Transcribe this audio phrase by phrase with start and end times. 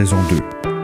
[0.00, 0.36] Saison 2.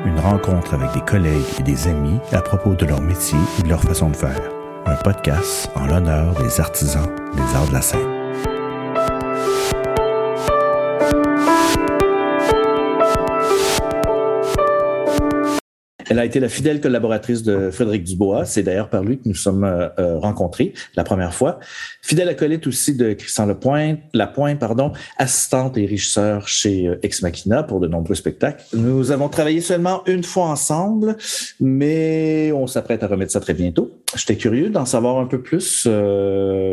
[0.05, 3.69] Une rencontre avec des collègues et des amis à propos de leur métier et de
[3.71, 4.39] leur façon de faire.
[4.85, 8.16] Un podcast en l'honneur des artisans des arts de la scène.
[16.09, 18.45] Elle a été la fidèle collaboratrice de Frédéric Dubois.
[18.45, 21.59] C'est d'ailleurs par lui que nous sommes euh, euh, rencontrés la première fois.
[22.03, 27.65] Fidèle acolyte aussi de Christian Lapointe, Lapointe pardon, assistante et régisseur chez euh, Ex Machina
[27.65, 28.65] pour de nombreux spectacles.
[28.73, 31.17] Nous avons travaillé seulement une fois ensemble,
[31.61, 33.91] mais on s'apprête à remettre ça très bientôt.
[34.15, 35.89] J'étais curieux d'en savoir un peu plus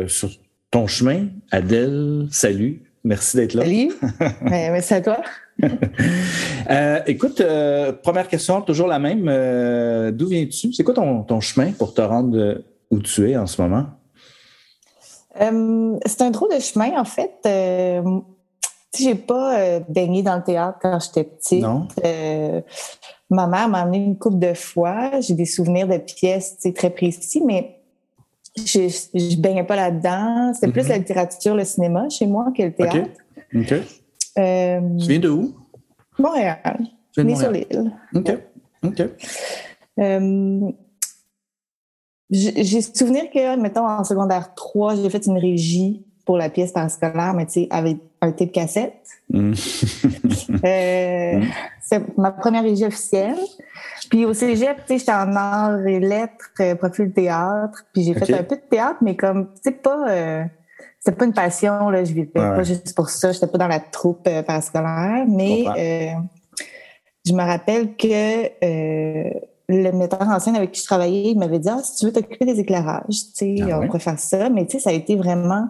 [0.06, 0.30] sur
[0.70, 1.26] ton chemin.
[1.50, 2.82] Adèle, salut.
[3.02, 3.62] Merci d'être là.
[3.62, 3.92] Salut.
[4.42, 5.18] Merci à toi.
[6.70, 9.26] euh, écoute, euh, première question, toujours la même.
[9.28, 10.72] Euh, D'où viens-tu?
[10.72, 13.86] C'est quoi ton, ton, chemin pour te rendre où tu es en ce moment?
[15.36, 17.34] C'est un drôle de chemin, en fait.
[17.46, 18.20] Euh,
[18.96, 21.62] j'ai pas baigné dans le théâtre quand j'étais petite.
[21.62, 21.88] Non.
[23.30, 25.20] ma mère m'a amené une couple de fois.
[25.20, 27.80] J'ai des souvenirs de pièces très précis, mais
[28.56, 30.52] je, je baignais pas là-dedans.
[30.54, 30.88] C'était plus mm-hmm.
[30.88, 33.10] la littérature, le cinéma chez moi que le théâtre.
[33.56, 33.74] OK.
[34.38, 35.54] Euh, tu viens de où?
[36.18, 36.80] Montréal.
[37.16, 37.92] Je viens sur l'île.
[38.14, 38.38] OK.
[38.84, 39.02] OK.
[40.00, 40.70] Euh,
[42.30, 47.34] j'ai souvenir que, mettons, en secondaire 3, j'ai fait une régie pour la pièce parascolaire,
[47.34, 49.06] mais tu sais, avec un tape cassette.
[49.30, 49.52] Mm.
[50.64, 51.42] euh, mm.
[51.80, 53.36] C'est ma première régie officielle.
[54.08, 57.84] Puis au cégep, tu sais, j'étais en arts et lettres, euh, profil théâtre.
[57.92, 60.08] Puis j'ai fait un peu de théâtre, mais comme, tu sais, pas...
[60.08, 60.44] Euh,
[61.04, 63.30] c'était pas une passion, là, je vivais pas juste pour ça.
[63.30, 66.18] J'étais pas dans la troupe euh, parascolaire, mais euh,
[67.26, 68.06] je me rappelle que
[68.64, 69.30] euh,
[69.68, 72.12] le metteur en scène avec qui je travaillais, il m'avait dit ah, si tu veux
[72.12, 74.48] t'occuper des éclairages, tu sais, ah on pourrait faire ça.
[74.48, 75.66] Mais tu sais, ça a été vraiment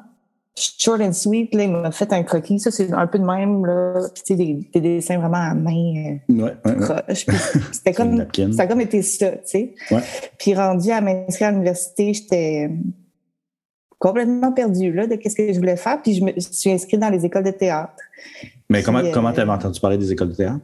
[0.54, 1.52] short and sweet.
[1.52, 2.60] Là, il m'a fait un croquis.
[2.60, 3.66] Ça, c'est un peu de même.
[3.66, 4.08] Là.
[4.14, 6.18] Tu sais, des, des, dessins vraiment à main.
[6.28, 7.14] ouais, ouais,
[7.72, 9.74] C'était comme, ça a comme été ça, tu sais.
[10.38, 12.70] Puis rendu à m'inscrire à l'université, j'étais
[14.04, 16.02] complètement perdu là, de qu'est-ce que je voulais faire.
[16.02, 17.94] Puis je me suis inscrite dans les écoles de théâtre.
[18.68, 20.60] Mais comment tu comment avais entendu parler des écoles de théâtre?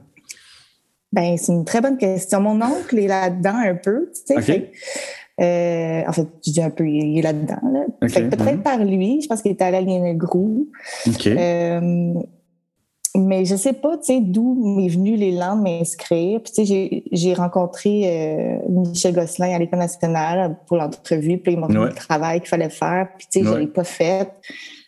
[1.11, 2.43] Ben, c'est une très bonne question.
[2.43, 4.71] Mon oncle est là-dedans un peu, tu sais.
[5.41, 7.61] Euh, en fait, je dis un peu, il est là-dedans.
[7.73, 7.87] Là.
[8.01, 8.59] Peut-être mm-hmm.
[8.59, 10.69] par lui, je pense qu'il était à la ligne Grou.
[11.09, 11.35] Okay.
[11.39, 12.13] Euh,
[13.17, 16.41] mais je sais pas, tu sais, d'où m'est venu l'élan de m'inscrire.
[16.43, 21.39] Puis, tu sais, j'ai rencontré euh, Michel Gosselin à l'École nationale pour l'entrevue.
[21.39, 23.09] Puis, il m'a montré le travail qu'il fallait faire.
[23.19, 24.31] Puis, tu sais, je l'ai pas fait.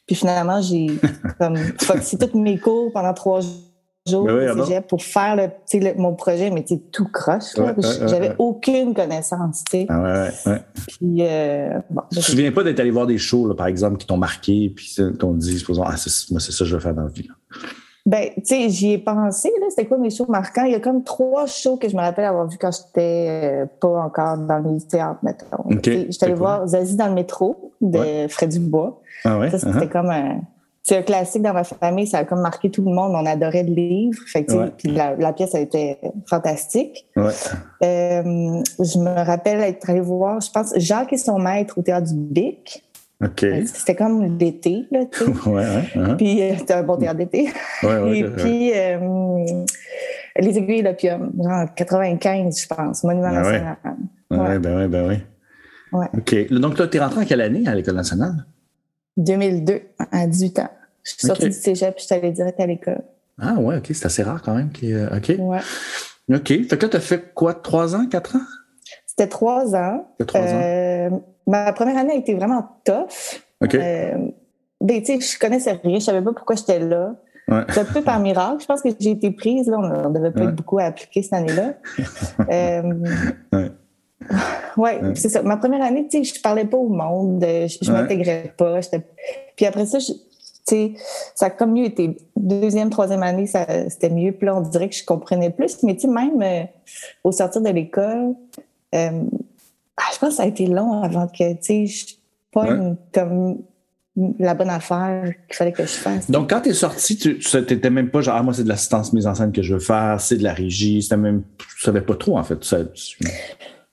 [0.07, 0.87] Puis, finalement, j'ai
[1.39, 4.29] comme foxé tous mes cours pendant trois jours
[4.89, 7.55] pour faire le, mon projet, mais tu tout croche.
[8.07, 9.87] J'avais aucune connaissance, tu sais.
[9.89, 13.49] Ah ouais, ouais, Puis, euh, bon, je me souviens pas d'être allé voir des shows,
[13.49, 16.75] là, par exemple, qui t'ont marqué, puis t'ont dit, supposons, ah, c'est ça que je
[16.75, 17.27] veux faire dans la vie.
[17.27, 17.35] Là.
[18.05, 19.67] Ben, tu sais, j'y ai pensé, là.
[19.71, 20.65] C'était quoi mes shows marquants?
[20.65, 23.67] Il y a comme trois shows que je me rappelle avoir vu quand j'étais euh,
[23.81, 25.77] pas encore dans le théâtre, mettons.
[25.77, 26.07] Okay.
[26.11, 28.29] J'étais allée voir Zazie dans le métro de ouais.
[28.29, 29.01] Fred Dubois.
[29.25, 29.51] Ah ouais?
[29.51, 29.89] Ça, c'était uh-huh.
[29.89, 30.41] comme un.
[30.85, 33.13] C'est un classique dans ma famille, ça a comme marqué tout le monde.
[33.15, 34.19] On adorait le livre.
[34.27, 35.97] Fait que, puis la, la, pièce a été
[36.29, 37.07] fantastique.
[37.15, 37.31] Ouais.
[37.85, 42.09] Euh, je me rappelle être allée voir, je pense, Jacques et son maître au théâtre
[42.09, 42.83] du Bic.
[43.67, 45.31] C'était comme l'été, là, tu sais.
[45.49, 46.17] ouais, ouais, uh-huh.
[46.17, 47.49] Puis, euh, c'était un bon théâtre d'été.
[47.83, 49.65] Et puis, euh,
[50.37, 53.77] Les Aiguilles d'Opium, genre 95, je pense, Monument ben national.
[54.31, 54.59] Ouais.
[54.59, 55.17] ben oui, ben oui.
[55.93, 56.07] Ouais.
[56.17, 56.53] OK.
[56.59, 58.47] Donc, toi, tu es rentré en quelle année à l'École nationale?
[59.17, 60.71] 2002, à 18 ans.
[61.03, 63.03] Je suis sortie du cégep puis je suis allée direct à l'école.
[63.39, 63.89] Ah, ouais, OK.
[63.93, 64.71] C'est assez rare quand même.
[64.71, 65.35] Qui, euh, OK.
[65.39, 65.61] Ouais.
[66.33, 66.49] OK.
[66.49, 68.47] Fait que là, tu as fait quoi, trois ans, quatre ans?
[69.07, 70.07] C'était trois ans.
[70.13, 71.23] C'était trois ans.
[71.47, 73.41] Ma première année a été vraiment tough.
[73.63, 73.75] OK.
[73.75, 74.29] Euh,
[74.81, 77.15] ben, tu sais, je connaissais rien, je savais pas pourquoi j'étais là.
[77.49, 77.63] Ouais.
[77.71, 78.61] C'est un peu par miracle.
[78.61, 79.69] Je pense que j'ai été prise.
[79.69, 80.47] Là, on ne devait pas ouais.
[80.47, 81.75] être beaucoup à appliquer cette année-là.
[82.51, 82.83] euh,
[83.53, 83.71] ouais.
[84.77, 85.43] ouais, c'est ça.
[85.43, 88.81] Ma première année, tu sais, je parlais pas au monde, je, je m'intégrais pas.
[89.57, 90.15] Puis après ça, tu
[90.65, 90.93] sais,
[91.35, 92.17] ça a comme mieux été.
[92.37, 94.33] Deuxième, troisième année, ça, c'était mieux.
[94.33, 95.83] Puis là, on dirait que je comprenais plus.
[95.83, 96.65] Mais tu sais, même euh,
[97.25, 98.35] au sortir de l'école,
[98.95, 99.23] euh,
[99.97, 102.17] ah, je pense que ça a été long avant que, tu sais,
[102.53, 103.63] pas une, comme
[104.39, 106.31] la bonne affaire qu'il fallait que je fasse.
[106.31, 109.13] Donc, quand tu es sorti, tu n'étais même pas genre, ah, moi, c'est de l'assistance
[109.13, 112.03] mise en scène que je veux faire, c'est de la régie, c'était même, tu savais
[112.03, 112.59] pas trop, en fait.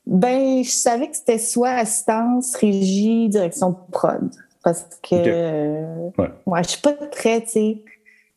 [0.05, 4.29] Ben, je savais que c'était soit assistance, régie, direction prod.
[4.63, 5.31] Parce que, okay.
[5.31, 6.29] euh, ouais.
[6.45, 7.83] moi, je suis pas très, tu sais,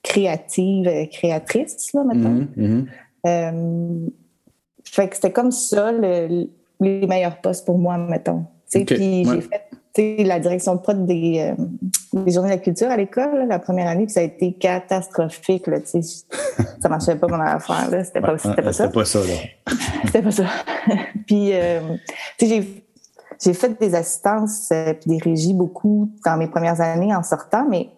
[0.02, 2.30] créative, créatrice, là, maintenant.
[2.30, 2.86] Mm -hmm.
[3.26, 4.08] euh,
[4.84, 6.48] fait que c'était comme ça, le,
[6.82, 8.44] les meilleurs postes pour moi, mettons.
[8.74, 8.84] Okay.
[8.84, 9.34] Puis ouais.
[9.34, 11.64] j'ai fait la direction de prod des, euh,
[12.24, 15.66] les journées de la culture à l'école, la première année, puis ça a été catastrophique.
[15.66, 17.88] Là, ça marchait pas mon affaire.
[18.04, 18.84] C'était pas, c'était pas ça.
[18.84, 19.20] C'était pas ça.
[19.20, 19.74] Là.
[20.06, 20.44] c'était pas ça.
[21.26, 21.80] puis, euh,
[22.40, 22.84] j'ai,
[23.42, 27.66] j'ai fait des assistances euh, puis des régies beaucoup dans mes premières années en sortant,
[27.68, 27.90] mais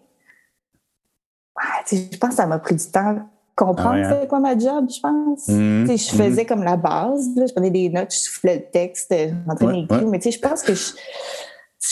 [1.90, 3.19] je pense que ça m'a pris du temps
[3.54, 5.48] comprendre ah c'est quoi ma job, je pense.
[5.48, 5.86] Mmh.
[5.86, 6.46] Je faisais mmh.
[6.46, 7.30] comme la base.
[7.36, 10.04] je prenais des notes, je soufflais le texte, je rentrais mes ouais.
[10.10, 10.92] mais je pense que je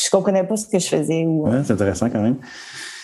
[0.04, 1.24] je comprenais pas ce que je faisais.
[1.26, 1.48] Ou...
[1.48, 2.36] Ouais, c'est intéressant quand même.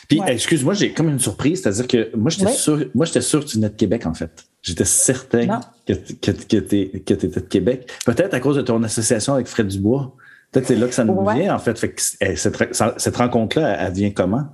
[0.08, 3.44] Puis, excuse-moi, j'ai comme une surprise, c'est-à-dire que moi, j'étais sûr, moi, j'étais sûr que
[3.44, 4.46] tu venais de Québec, en fait.
[4.62, 7.92] J'étais certain que, que, que tu étais de Québec.
[8.06, 10.14] Peut-être à cause de ton association avec Fred Dubois.
[10.50, 11.78] Peut-être c'est là que ça nous vient, en fait.
[11.78, 12.56] fait que, eh, cette,
[12.96, 14.46] cette rencontre-là, elle vient comment?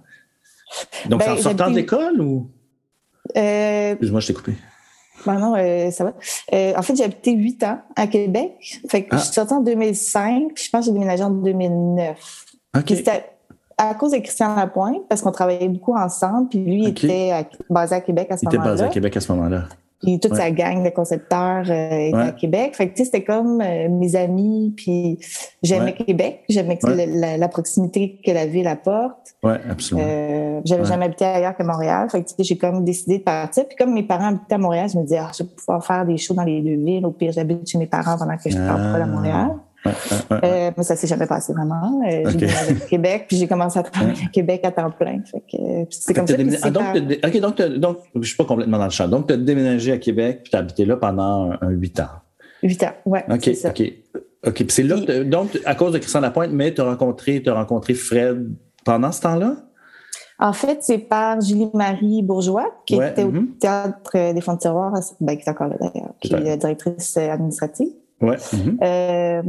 [1.08, 2.50] Donc, c'est en ben, sortant de l'école ou?
[3.36, 3.92] Euh...
[3.92, 4.52] Excuse-moi, je t'ai coupé.
[5.26, 6.12] Ben non, euh, ça va.
[6.52, 8.80] Euh, en fait, j'ai habité huit ans à Québec.
[8.88, 9.34] Fait que je suis ah.
[9.34, 12.44] sortie en 2005, puis je pense que j'ai déménagé en 2009.
[12.88, 13.24] C'était
[13.78, 18.00] à cause de Christian Lapointe, parce qu'on travaillait beaucoup ensemble, puis lui était basé à
[18.00, 18.62] Québec à ce moment-là.
[18.62, 19.64] Il était basé à Québec à ce moment-là.
[20.02, 22.76] Puis toute sa gang de concepteurs euh, était à Québec.
[22.76, 25.18] Fait que, tu sais, c'était comme euh, mes amis, puis
[25.62, 26.42] j'aimais Québec.
[26.48, 26.78] J'aimais
[27.38, 29.34] la, proximité que la ville apporte.
[29.42, 30.06] Oui, absolument.
[30.06, 32.08] Euh, J'avais jamais habité ailleurs que Montréal.
[32.10, 33.66] Fait que, tu sais, j'ai comme décidé de partir.
[33.66, 36.04] Puis comme mes parents habitaient à Montréal, je me disais, ah, je vais pouvoir faire
[36.04, 37.06] des shows dans les deux villes.
[37.06, 39.52] Au pire, j'habite chez mes parents pendant que je pars pas à Montréal.
[39.86, 42.00] Euh, mais ça s'est jamais passé vraiment.
[42.06, 45.20] Euh, j'ai déménagé à Québec, puis j'ai commencé à travailler à Québec à temps plein.
[45.90, 46.84] c'est comme ça ah, donc,
[47.24, 49.08] OK, donc, donc, je suis pas complètement dans le champ.
[49.08, 52.08] Donc, tu as déménagé à Québec, puis tu as habité là pendant huit ans.
[52.62, 53.20] Huit ans, oui.
[53.28, 53.92] OK, OK.
[54.46, 57.54] OK, puis c'est là, donc, à cause de Christian Lapointe, mais tu as rencontré, as
[57.54, 58.50] rencontré Fred
[58.84, 59.56] pendant ce temps-là?
[60.38, 63.58] En fait, c'est par Julie-Marie Bourgeois, qui était au mm-hmm.
[63.58, 67.88] Théâtre des Fonds de Tiroir, ben, qui est encore là d'ailleurs, qui est directrice administrative.
[68.20, 68.36] Ouais.
[68.82, 69.42] Euh,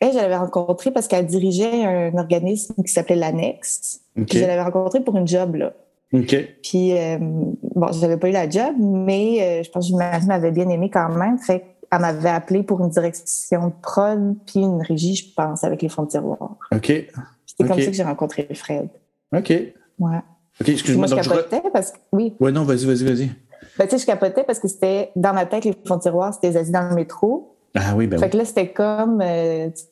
[0.00, 4.00] elle, je l'avais rencontrée parce qu'elle dirigeait un organisme qui s'appelait l'Annexe.
[4.16, 5.72] je l'avais rencontrée pour une job, là.
[6.12, 6.36] OK.
[6.62, 10.26] Puis, euh, bon, je n'avais pas eu la job, mais euh, je pense que Julie-Marie
[10.26, 11.38] m'avait bien aimé quand même.
[11.38, 15.82] Fait elle m'avait appelé pour une direction de prod, puis une régie, je pense, avec
[15.82, 16.56] les fonds de tiroir.
[16.72, 16.92] OK.
[17.46, 18.88] C'était comme ça que j'ai rencontré Fred.
[19.36, 19.50] OK.
[19.98, 20.20] Ouais.
[20.60, 21.08] OK, excuse-moi.
[21.08, 21.98] Moi, je capotais parce que.
[22.12, 22.34] Oui.
[22.40, 23.30] Ouais, non, vas-y, vas-y, vas-y.
[23.78, 26.32] Ben, tu sais, je capotais parce que c'était dans ma tête, les fonds de tiroir,
[26.32, 27.43] c'était les dans le métro.
[27.74, 29.82] Ah oui, ben Fait que là, c'était comme, euh, tu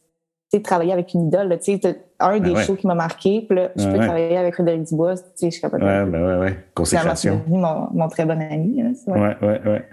[0.52, 1.58] sais, travailler avec une idole.
[1.62, 4.54] Tu sais, un ben des shows qui m'a marqué, puis là, je peux travailler avec
[4.54, 6.58] Frédéric Dubois, tu sais, je suis capable Ouais, ben ouais, ouais.
[6.74, 7.42] Consécration.
[7.48, 8.82] Mon, mon très bon ami.
[8.82, 9.88] Là, ouais, ouais, ouais.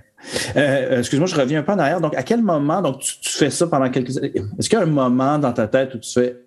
[0.56, 2.02] Euh, euh, excuse-moi, je reviens un peu en arrière.
[2.02, 4.34] Donc, à quel moment, donc, tu, fais ça pendant quelques années?
[4.58, 6.38] Est-ce qu'il y a un moment dans ta tête où tu fais,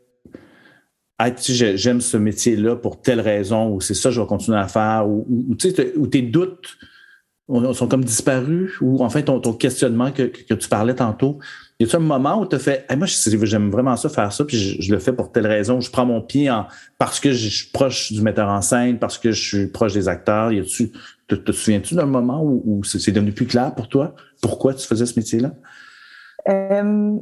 [1.19, 4.27] ah, tu sais, j'aime ce métier-là pour telle raison, ou c'est ça que je vais
[4.27, 6.77] continuer à faire, ou, ou tu sais, où tes doutes
[7.49, 11.39] sont comme disparus ou en fait ton, ton questionnement que, tu parlais tantôt?
[11.81, 14.57] Y a-t-il un moment où tu as fait moi j'aime vraiment ça faire ça puis
[14.57, 16.67] je, le fais pour telle raison, je prends mon pied en
[16.99, 20.09] parce que je suis proche du metteur en scène, parce que je suis proche des
[20.09, 20.93] acteurs, y a-tu
[21.27, 25.07] te, te souviens-tu d'un moment où, c'est devenu plus clair pour toi pourquoi tu faisais
[25.07, 25.53] ce métier-là?
[26.49, 27.17] Euh,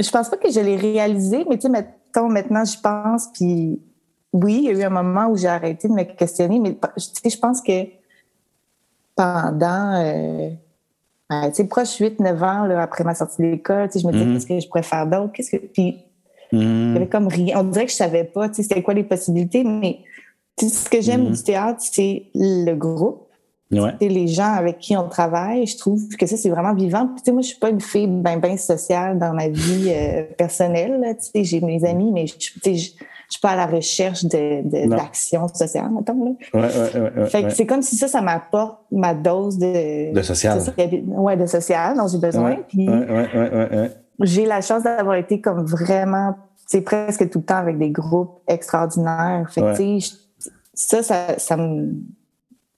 [0.00, 3.78] je pense pas que je l'ai réalisé, mais tu sais, maintenant, je pense, puis
[4.32, 7.30] oui, il y a eu un moment où j'ai arrêté de me questionner, mais tu
[7.30, 7.72] je pense que
[9.16, 10.50] pendant, euh,
[11.28, 14.06] ben, tu sais, proche 8-9 ans, là, après ma sortie de l'école, tu sais, je
[14.06, 14.34] me disais, mm-hmm.
[14.34, 15.32] qu'est-ce que je pourrais faire d'autre?
[15.32, 15.56] Qu'est-ce que.
[15.56, 16.04] Puis,
[16.52, 17.58] il y avait comme rien.
[17.58, 19.98] On dirait que je savais pas, tu sais, c'était quoi les possibilités, mais
[20.60, 21.36] ce que j'aime mm-hmm.
[21.36, 23.22] du théâtre, c'est le groupe.
[23.72, 23.94] Ouais.
[24.00, 27.08] les gens avec qui on travaille, je trouve que ça, c'est vraiment vivant.
[27.08, 29.88] Puis, tu sais, moi, je suis pas une fille bien ben sociale dans ma vie
[29.88, 31.00] euh, personnelle.
[31.18, 32.90] Tu sais, j'ai mes amis, mais je, je, je
[33.28, 36.24] suis pas à la recherche d'action de, sociale, mettons.
[36.24, 36.30] Là.
[36.54, 40.12] Ouais, ouais, ouais, fait que c'est comme si ça, ça m'apporte ma dose de...
[40.12, 40.60] De social.
[41.06, 42.56] Ouais, de social dont j'ai besoin.
[42.68, 42.88] Puis
[44.20, 48.40] j'ai la chance d'avoir été comme vraiment, c'est presque tout le temps avec des groupes
[48.46, 49.46] extraordinaires.
[49.50, 49.98] Fait que,
[50.74, 51.94] ça, ça, ça me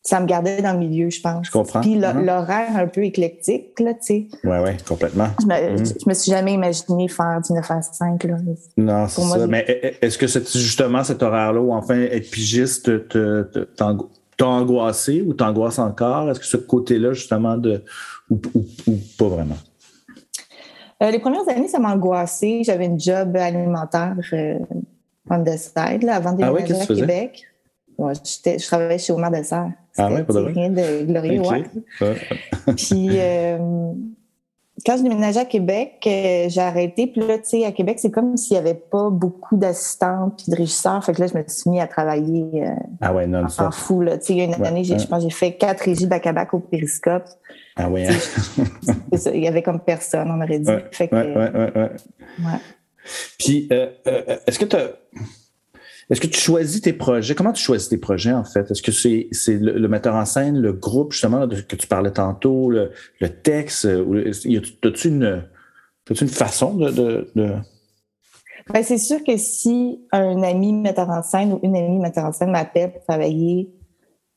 [0.08, 1.46] ça me gardait dans le milieu, je pense.
[1.46, 1.82] Je comprends.
[1.82, 2.24] Puis uh-huh.
[2.24, 4.26] l'horaire un peu éclectique, là, tu sais.
[4.42, 5.28] Oui, oui, complètement.
[5.38, 6.02] Je me, mm-hmm.
[6.02, 8.36] je, me suis jamais imaginé faire du 9 à 5, là.
[8.78, 9.46] Non, c'est ça.
[9.46, 12.90] Mais est-ce que c'est justement cet horaire-là où, enfin, être pigiste
[13.76, 16.30] t'a angoissé ou t'angoisse encore?
[16.30, 17.84] Est-ce que ce côté-là, justement, de
[18.30, 18.38] ou,
[19.18, 19.58] pas vraiment?
[21.02, 22.62] Euh, les premières années, ça m'a angoissé.
[22.64, 24.58] J'avais une job alimentaire euh,
[25.28, 27.44] on the side, là, avant de ah oui, à Québec.
[27.98, 29.72] Ouais, je travaillais chez Omar Dessert.
[29.96, 31.64] Ah ouais, pas de rien de glorieux, ouais.
[32.76, 33.58] Puis, euh,
[34.86, 37.08] quand je déménageais à Québec, euh, j'ai arrêté.
[37.08, 40.52] Puis là, tu sais, à Québec, c'est comme s'il n'y avait pas beaucoup d'assistants puis
[40.52, 41.04] de régisseurs.
[41.04, 44.00] Fait que là, je me suis mis à travailler euh, ah ouais, non, en fou.
[44.02, 44.16] Là.
[44.18, 46.60] Tu sais, il y a une année, je pense j'ai fait quatre régies bac-à-bac au
[46.60, 47.24] périscope.
[47.74, 48.06] Ah ouais.
[48.06, 48.94] Hein?
[49.34, 50.70] il y avait comme personne, on aurait dit.
[50.92, 52.58] fait que, ouais, ouais, ouais, ouais.
[53.38, 53.68] Puis,
[54.46, 54.92] est-ce que tu as
[56.10, 57.34] est-ce que tu choisis tes projets?
[57.34, 58.70] Comment tu choisis tes projets, en fait?
[58.70, 62.70] Est-ce que c'est c'est le, metteur en scène, le groupe, justement, que tu parlais tantôt,
[62.70, 62.90] le,
[63.42, 63.84] texte?
[63.84, 65.44] Ou, as-tu une,
[66.10, 66.90] une façon de.
[67.34, 67.54] de,
[68.72, 72.32] Ben, c'est sûr que si un ami metteur en scène ou une amie metteur en
[72.32, 73.70] scène m'appelle pour travailler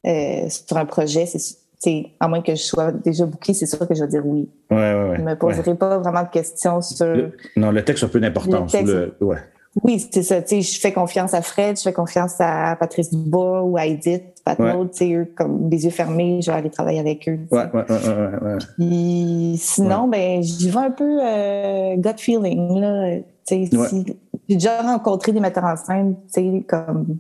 [0.06, 3.96] euh, sur un projet, c'est à moins que je sois déjà booké, c'est sûr que
[3.96, 4.50] je vais dire oui.
[4.70, 5.16] Ouais, ouais, ouais.
[5.16, 7.32] Je ne me poserai pas vraiment de questions sur.
[7.56, 8.74] non, le texte a peu d'importance.
[9.22, 9.38] Ouais.
[9.84, 10.42] Oui, c'est ça.
[10.42, 13.86] Tu sais, je fais confiance à Fred, je fais confiance à Patrice Dubois ou à
[13.86, 14.74] Edith, Pat ouais.
[14.92, 17.40] tu sais, eux, comme des yeux fermés, je vais aller travailler avec eux.
[17.52, 23.20] Ouais, ouais, ouais, ouais, Puis, sinon, ben, j'y vais un peu euh, gut feeling, là.
[23.48, 24.06] Tu sais, si,
[24.50, 27.18] j'ai déjà rencontré des metteurs en scène, tu sais, comme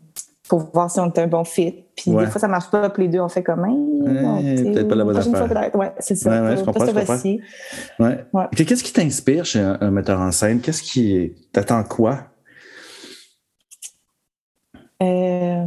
[0.50, 1.86] pour voir si on est un bon fit.
[1.96, 3.62] Puis des fois, ça marche pas, puis les deux, on fait comme
[4.03, 5.75] peut-être pas la bonne affaire.
[5.75, 6.29] Ouais, c'est ça.
[6.29, 8.10] Ouais, ouais, je comprends, je comprends.
[8.34, 8.48] Ouais.
[8.58, 10.60] Qu'est-ce qui t'inspire chez un, un, metteur en scène?
[10.60, 11.31] Qu'est-ce qui...
[11.53, 12.31] T'attends quoi?
[15.01, 15.65] Euh...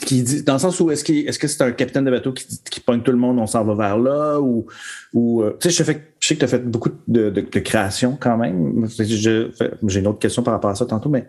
[0.00, 2.46] Qui dit, dans le sens où est-ce, est-ce que c'est un capitaine de bateau qui,
[2.70, 4.66] qui pogne tout le monde, on s'en va vers là, ou,
[5.12, 8.16] ou euh, tu sais, je, sais que tu as fait beaucoup de, de, de création
[8.20, 8.86] quand même.
[8.96, 11.26] j'ai une autre question par rapport à ça tantôt, mais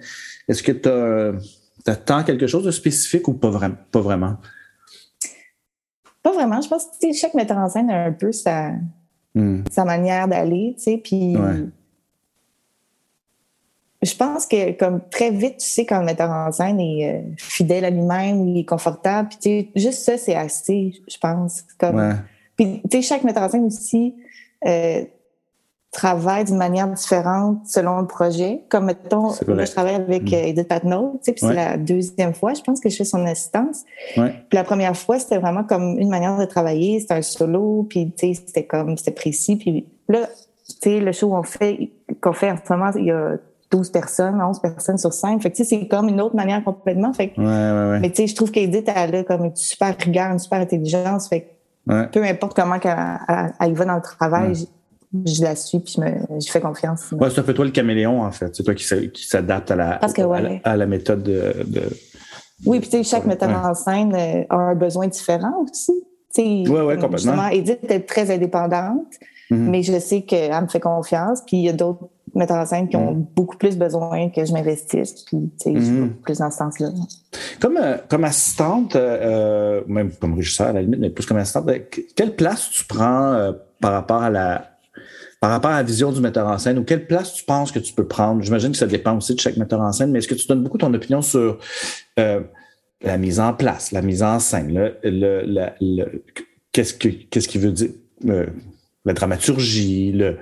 [0.48, 4.38] est-ce que tu attends quelque chose de spécifique ou pas, vraiment pas vraiment?
[6.22, 6.62] Pas vraiment.
[6.62, 8.74] Je pense que chaque metteur en scène a un peu sa,
[9.34, 9.64] hmm.
[9.72, 11.36] sa manière d'aller, tu sais, puis
[14.02, 17.22] je pense que comme très vite, tu sais quand le metteur en scène est euh,
[17.38, 19.30] fidèle à lui-même, il est confortable.
[19.42, 21.64] Puis juste ça, c'est assez, je pense.
[21.78, 22.18] Comme,
[22.56, 24.16] Puis tu sais, chaque metteur en scène aussi
[24.66, 25.04] euh,
[25.92, 28.64] travaille d'une manière différente selon le projet.
[28.70, 30.34] Comme mettons, je travaille avec mm.
[30.34, 33.06] euh, Edith Patnaud, tu sais, puis c'est la deuxième fois, je pense que je fais
[33.06, 33.84] son assistance.
[34.14, 38.14] Puis la première fois, c'était vraiment comme une manière de travailler, c'était un solo, puis
[38.18, 39.58] tu sais, c'était comme, c'était précis.
[39.58, 40.28] Puis là,
[40.70, 41.90] tu sais, le show qu'on fait,
[42.22, 43.38] qu'on fait en ce moment, il y a
[43.72, 45.40] 12 personnes, 11 personnes sur scène.
[45.42, 47.14] Fait que, tu sais, c'est comme une autre manière complètement.
[47.14, 48.00] Fait que, ouais, ouais, ouais.
[48.00, 51.28] Mais, tu sais, je trouve qu'Edith, elle a comme une super rigueur, une super intelligence.
[51.28, 51.42] Fait
[51.88, 54.54] que, peu importe comment elle, va dans le travail,
[55.26, 57.12] je, la suis puis je, me, je fais confiance.
[57.12, 58.56] Ouais, c'est un peu toi le caméléon, en fait.
[58.56, 60.00] C'est toi qui, s'adapte à la,
[60.64, 61.54] à, la, méthode de.
[62.66, 65.94] Oui, puis, tu sais, chaque metteur en scène euh, a un besoin différent aussi.
[66.38, 67.18] Oui, oui, complètement.
[67.18, 69.14] Justement, Edith est très indépendante,
[69.50, 69.56] mm-hmm.
[69.56, 71.42] mais je sais qu'elle me fait confiance.
[71.46, 72.08] Puis il y a d'autres
[72.40, 73.28] metteurs en scène qui ont mm.
[73.36, 75.24] beaucoup plus besoin que je m'investisse.
[75.26, 76.10] Puis, tu sais, mm-hmm.
[76.24, 76.90] plus dans ce sens-là.
[77.60, 81.70] Comme, euh, comme assistante, euh, même comme régisseur à la limite, mais plus comme assistante,
[82.16, 84.66] quelle place tu prends euh, par rapport à la
[85.42, 87.80] par rapport à la vision du metteur en scène ou quelle place tu penses que
[87.80, 88.42] tu peux prendre?
[88.42, 90.64] J'imagine que ça dépend aussi de chaque metteur en scène, mais est-ce que tu donnes
[90.64, 91.60] beaucoup ton opinion sur
[92.18, 96.06] la mise en place, la mise en scène, le,
[96.74, 97.92] qu'est-ce, que, qu'est-ce qui veut dire
[99.06, 100.38] la dramaturgie, le,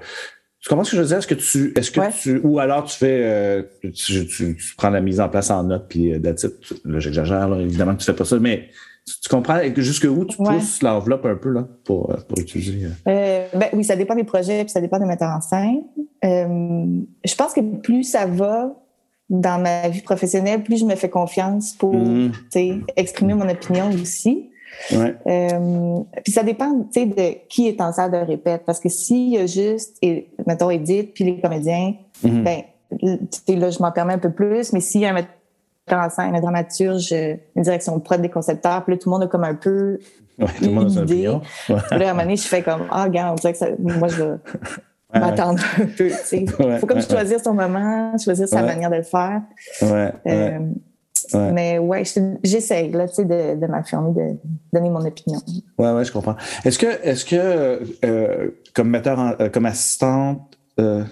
[0.67, 1.17] tu comprends ce que je veux dire?
[1.19, 5.21] Est-ce que tu, est-ce que tu, ou alors tu fais, euh, tu, prends la mise
[5.21, 6.19] en place en note puis euh,
[6.83, 8.67] Là, j'exagère, évidemment que tu fais pas ça, mais
[9.05, 12.85] tu, comprends jusque où tu pousses l'enveloppe un peu là pour, euh, pour utiliser.
[13.05, 15.83] ben oui, ça dépend des projets puis ça dépend des metteurs en scène.
[16.21, 18.75] je pense que plus ça va
[19.29, 22.81] dans ma vie professionnelle, plus je me fais confiance pour, mm-hmm.
[22.97, 24.49] exprimer mon opinion aussi.
[24.91, 25.15] Ouais.
[25.27, 28.63] Euh, puis ça dépend, tu sais, de qui est en salle de répète.
[28.65, 31.93] Parce que s'il y a juste, et, mettons, Edith, puis les comédiens,
[32.23, 32.43] mm-hmm.
[32.43, 34.73] ben, là, je m'en permets un peu plus.
[34.73, 38.83] Mais s'il y a un metteur en scène, un dramaturge, une direction prod des concepteurs,
[38.83, 39.99] puis là, tout le monde a comme un peu
[40.39, 41.27] ouais, tout le monde a idée.
[41.27, 41.39] Ouais.
[41.67, 43.67] Puis là, à un moment donné, je fais comme, ah, regarde, on dirait que ça,
[43.79, 44.37] moi, je vais
[45.19, 46.45] m'attendre un peu, tu sais.
[46.79, 49.41] Faut comme choisir son moment, choisir sa manière de le faire.
[51.33, 51.51] Ouais.
[51.51, 52.03] Mais ouais,
[52.43, 54.37] j'essaye là, tu sais, de, de m'affirmer, de
[54.73, 55.39] donner mon opinion.
[55.77, 56.35] Ouais, ouais, je comprends.
[56.63, 61.03] Est-ce que, est-ce que, euh, comme metteur, euh, comme assistante, euh,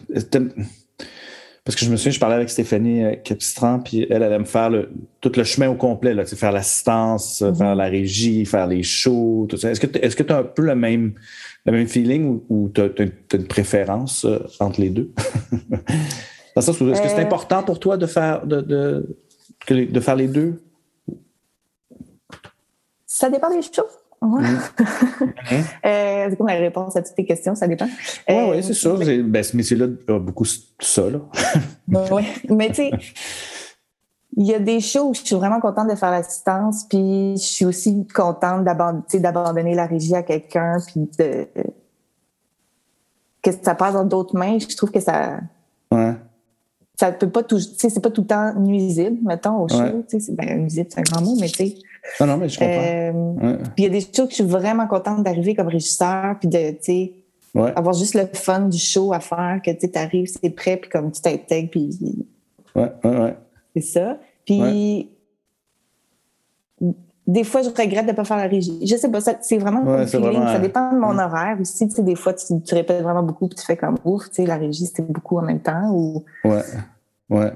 [1.64, 4.70] parce que je me souviens, je parlais avec Stéphanie Capistran, puis elle allait me faire
[4.70, 7.58] le, tout le chemin au complet, là, faire l'assistance, mm-hmm.
[7.58, 9.72] faire la régie, faire les shows, tout ça.
[9.72, 11.14] Est-ce que est-ce que tu as un peu le même,
[11.66, 12.90] le même feeling ou, tu as,
[13.34, 14.28] une préférence
[14.60, 15.12] entre les deux?
[16.56, 19.18] Dans le sens où, est-ce que c'est important pour toi de faire, de, de
[19.74, 20.62] de faire les deux?
[23.06, 23.86] Ça dépend des choses.
[24.22, 24.42] Ouais.
[24.42, 24.60] Mm.
[25.86, 27.86] euh, c'est comme la réponse à toutes tes questions, ça dépend.
[28.28, 28.98] Oui, euh, c'est sûr.
[28.98, 29.20] Mais...
[29.20, 31.04] Ben, ce métier-là a beaucoup ça.
[31.88, 32.92] oui, mais tu sais,
[34.38, 37.44] il y a des choses où je suis vraiment contente de faire l'assistance, puis je
[37.44, 41.48] suis aussi contente d'abandonner la régie à quelqu'un, puis de
[43.42, 44.58] que ça passe dans d'autres mains.
[44.58, 45.40] Je trouve que ça.
[45.92, 46.16] Ouais
[47.00, 49.78] ça peut pas tout, c'est pas tout le temps nuisible, mettons, au show.
[50.30, 51.76] Ben, nuisible, c'est un grand mot, mais tu sais.
[52.20, 53.48] Non, non, mais je comprends.
[53.48, 56.36] Euh, puis il y a des choses que je suis vraiment contente d'arriver comme régisseur,
[56.40, 57.14] puis de, tu sais,
[57.76, 61.12] avoir juste le fun du show à faire, que tu arrives, c'est prêt, puis comme
[61.12, 62.26] tu t'intègres, puis.
[62.76, 63.38] Ouais, ouais, ouais.
[63.76, 64.18] C'est ça.
[64.46, 65.10] Puis,
[67.28, 68.78] des fois, je regrette de ne pas faire la régie.
[68.86, 70.44] Je sais pas, c'est vraiment ouais, feeling.
[70.46, 71.20] Ça dépend de mon mm.
[71.20, 71.88] horaire aussi.
[71.88, 74.46] Tu sais, des fois, tu, répètes vraiment beaucoup puis tu fais comme ouf, tu sais,
[74.46, 75.92] la régie, c'était beaucoup en même temps.
[75.92, 76.24] Ou...
[76.44, 76.62] Ouais.
[77.28, 77.52] Ouais.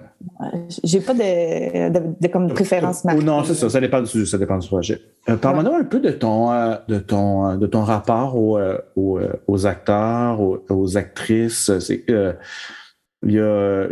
[0.84, 3.24] J'ai pas de, de, comme de préférence marquée.
[3.24, 3.70] Non, c'est ça.
[3.70, 5.00] Ça dépend du, ça dépend du projet.
[5.30, 9.20] Euh, Parle-moi un peu de ton, euh, de ton, de ton rapport aux, euh, aux,
[9.20, 11.72] euh, aux acteurs, aux, aux actrices.
[11.78, 13.88] C'est, il y a,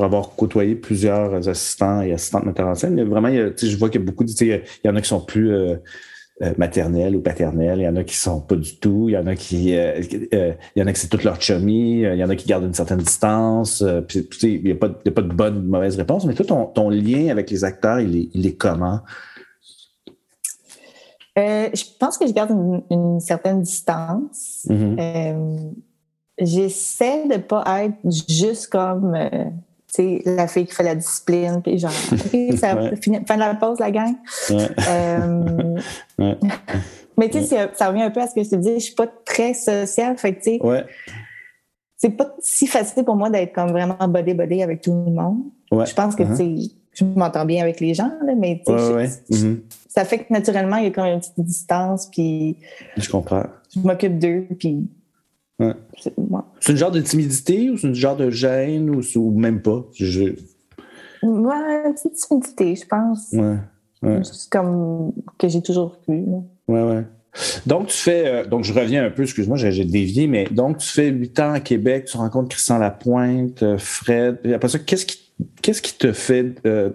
[0.00, 4.02] pour avoir côtoyé plusieurs assistants et assistantes metteurs en scène, vraiment, je vois qu'il y
[4.02, 5.76] a beaucoup de, il y en a qui sont plus euh,
[6.40, 9.18] euh, maternelles ou paternelles, il y en a qui sont pas du tout, il y
[9.18, 10.00] en a qui, euh,
[10.32, 12.64] il y en a qui c'est toute leur chummy, il y en a qui gardent
[12.64, 15.96] une certaine distance, puis, il n'y a, pas, a pas de bonne ou de mauvaise
[15.96, 19.00] réponse, mais toi, ton, ton lien avec les acteurs, il est, il est comment?
[21.36, 22.52] je pense que je garde
[22.90, 24.66] une, certaine distance.
[24.66, 25.56] Mm-fin
[26.38, 29.14] J'essaie de pas être juste comme
[29.92, 32.76] sais, la fille qui fait la discipline, puis genre, OK, ça
[33.26, 34.14] fin de la pause, la gang?
[34.50, 35.76] Euh,
[37.18, 38.94] mais tu sais, ça revient un peu à ce que je te dis, je suis
[38.94, 40.86] pas très sociale, fait que tu sais,
[41.96, 45.42] c'est pas si facile pour moi d'être comme vraiment body-body avec tout le monde.
[45.70, 46.36] Je pense que, uh-huh.
[46.36, 49.60] tu sais, je m'entends bien avec les gens, là, mais tu sais, mm-hmm.
[49.88, 52.56] ça fait que naturellement, il y a quand même une petite distance, puis...
[52.96, 53.44] Je comprends.
[53.74, 54.88] Je m'occupe d'eux, puis
[56.00, 59.84] c'est une genre de timidité ou c'est une genre de gêne ou, même pas?
[59.94, 60.34] Je...
[61.22, 63.32] Ouais, une petite timidité, je pense.
[63.32, 64.22] Ouais.
[64.22, 66.24] C'est comme que j'ai toujours eu.
[66.68, 67.04] Ouais, ouais.
[67.66, 70.88] Donc, tu fais, euh, donc je reviens un peu, excuse-moi, j'ai dévié, mais donc tu
[70.88, 74.38] fais huit ans à Québec, tu rencontres Christian Lapointe, euh, Fred.
[74.52, 76.90] après ça, qu'est-ce qui, qu'est-ce qui te fait euh,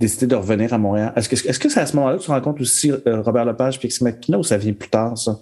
[0.00, 1.12] décider de revenir à Montréal?
[1.14, 4.44] Est-ce que, c'est à ce moment-là que tu rencontres aussi Robert Lepage et X-McKinnon ou
[4.44, 5.38] ça vient plus tard, ça?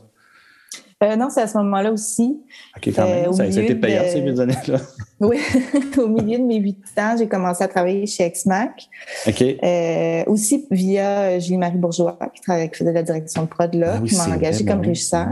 [1.02, 2.40] Euh, non, c'est à ce moment-là aussi.
[2.76, 3.28] OK, quand même.
[3.28, 4.78] Euh, ça, a été payant ces huit années-là.
[5.20, 5.38] oui,
[5.98, 8.88] au milieu de mes huit ans, j'ai commencé à travailler chez Exmac.
[9.26, 9.42] OK.
[9.42, 14.06] Euh, aussi via Julie-Marie Bourgeois, qui, travaille, qui faisait la direction de prod là, ah
[14.06, 15.28] qui m'a engagée comme régisseur.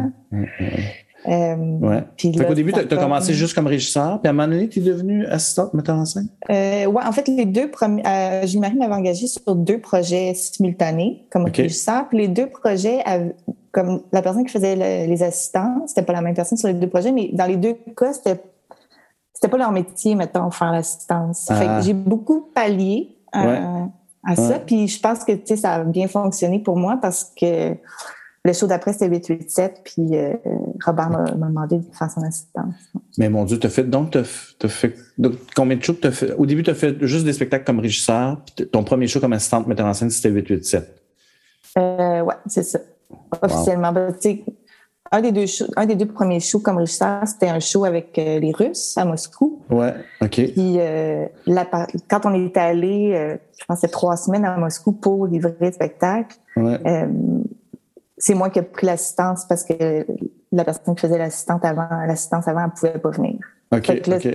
[1.28, 2.02] Euh, ouais.
[2.48, 4.82] au début, tu as, commencé juste comme régisseur, puis à un moment donné, tu es
[4.82, 6.28] devenue assistante metteur en scène?
[6.48, 8.02] Oui, en fait, les deux premiers.
[8.44, 12.08] Gilles-Marie m'avait engagé sur deux projets simultanés comme régisseur.
[12.08, 13.04] Puis les deux projets,
[13.72, 16.88] comme la personne qui faisait les assistants, c'était pas la même personne sur les deux
[16.88, 18.40] projets, mais dans les deux cas, c'était
[19.40, 21.46] c'était pas leur métier, mettons, faire l'assistance.
[21.48, 21.80] Ah.
[21.80, 23.88] j'ai beaucoup pallié à,
[24.36, 24.58] ça.
[24.58, 27.74] Puis je pense que ça a bien fonctionné pour moi parce que
[28.44, 30.34] le show d'après, c'était 887, puis euh,
[30.84, 32.74] Robert m'a demandé de faire son assistance.
[33.16, 34.94] Mais mon Dieu, tu as fait donc, as, fait
[35.56, 36.32] combien de shows tu as fait?
[36.32, 39.32] Au début, tu as fait juste des spectacles comme régisseur, puis ton premier show comme
[39.32, 41.02] assistante metteur en scène, c'était 887.
[41.78, 42.78] Euh, ouais, c'est ça.
[43.42, 43.92] Officiellement.
[43.92, 44.14] Ben,
[45.12, 45.46] un des, deux
[45.76, 49.04] un des deux premiers shows comme régisseur, c'était un show avec euh, les Russes à
[49.04, 49.60] Moscou.
[49.68, 50.30] Ouais, OK.
[50.30, 51.26] Puis euh,
[52.08, 55.56] quand on est allé, euh, je pense que c'était trois semaines à Moscou pour livrer
[55.60, 56.78] le spectacle, ouais
[58.20, 60.06] c'est moi qui ai pris l'assistance parce que
[60.52, 63.38] la personne qui faisait l'assistante avant, l'assistance avant, elle pouvait pas venir.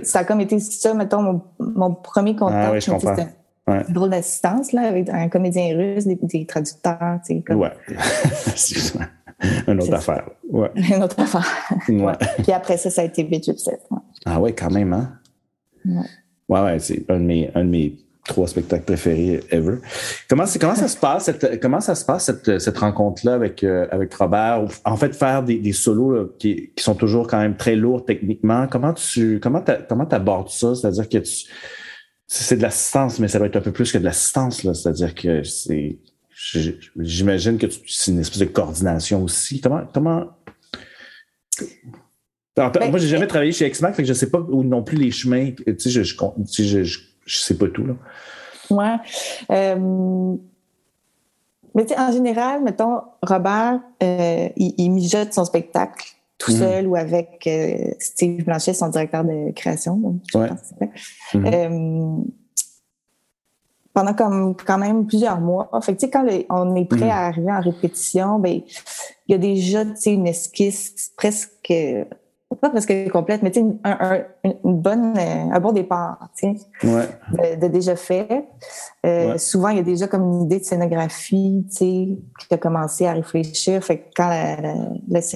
[0.02, 2.64] Ça a comme été ça, mettons, mon, premier contact.
[2.68, 3.14] Ah, oui, je comprends.
[3.68, 3.82] Ouais.
[3.88, 7.42] drôle d'assistance, là, avec un comédien russe, des, traducteurs, tu sais.
[7.42, 7.58] Comme...
[7.58, 7.72] Ouais.
[9.68, 10.30] Une autre affaire.
[10.48, 10.70] Ouais.
[10.76, 11.46] Une autre affaire.
[11.88, 12.14] Ouais.
[12.42, 13.80] Puis après ça, ça a été 7
[14.24, 15.12] Ah ouais, quand même, hein?
[15.84, 16.02] Ouais.
[16.48, 19.78] Ouais, ouais, c'est un de mes, un de mes trois spectacles préférés ever.
[20.28, 23.86] Comment, comment ça se passe, cette, comment ça se passe, cette, cette rencontre-là avec, euh,
[23.90, 24.64] avec Robert?
[24.84, 28.66] En fait, faire des, des solos qui, qui, sont toujours quand même très lourds techniquement.
[28.68, 30.74] Comment tu comment comment abordes ça?
[30.74, 31.46] C'est-à-dire que tu,
[32.26, 34.62] c'est de l'assistance, mais ça va être un peu plus que de l'assistance.
[34.62, 35.98] C'est-à-dire que c'est.
[36.98, 39.60] J'imagine que c'est une espèce de coordination aussi.
[39.60, 39.82] Comment.
[39.92, 40.26] comment...
[42.56, 44.96] Ben, moi, j'ai jamais travaillé chez Xmac, fait que je sais pas où non plus
[44.96, 45.50] les chemins.
[45.50, 46.14] Tu sais, je, je,
[46.84, 47.94] je je sais pas tout, là.
[48.70, 48.96] Ouais.
[49.50, 50.36] Euh,
[51.74, 56.58] mais tu sais, en général, mettons, Robert, euh, il, mijote son spectacle tout mhm.
[56.58, 60.20] seul ou avec euh, Steve Blanchet, son directeur de création.
[60.34, 60.50] ouais.
[61.34, 62.24] Mhm.
[63.92, 65.70] pendant comme quand même plusieurs mois.
[65.82, 67.10] Fait que, quand on est prêt mhm.
[67.10, 68.60] à arriver en répétition, ben
[69.26, 71.72] il y a déjà une esquisse presque
[72.56, 76.28] pas parce qu'elle est complète, mais tu sais, un, une bonne, euh, un bon départ,
[76.36, 77.56] tu sais, ouais.
[77.56, 78.46] de, déjà fait.
[79.04, 82.56] Euh, Souvent, il y a déjà comme une idée de scénographie, tu sais, qui a
[82.56, 83.82] commencé à réfléchir.
[83.82, 84.56] Fait que quand la,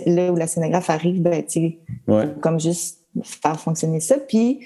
[0.07, 4.17] là où la scénographe arrive, ben, tu sais, comme juste faire fonctionner ça.
[4.19, 4.61] Puis,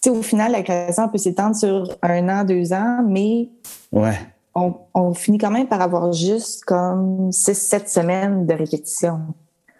[0.00, 3.50] tu sais, au final, la création peut s'étendre sur un an, deux ans, mais
[3.92, 4.18] ouais.
[4.54, 9.20] on, on finit quand même par avoir juste comme six, sept semaines de répétition.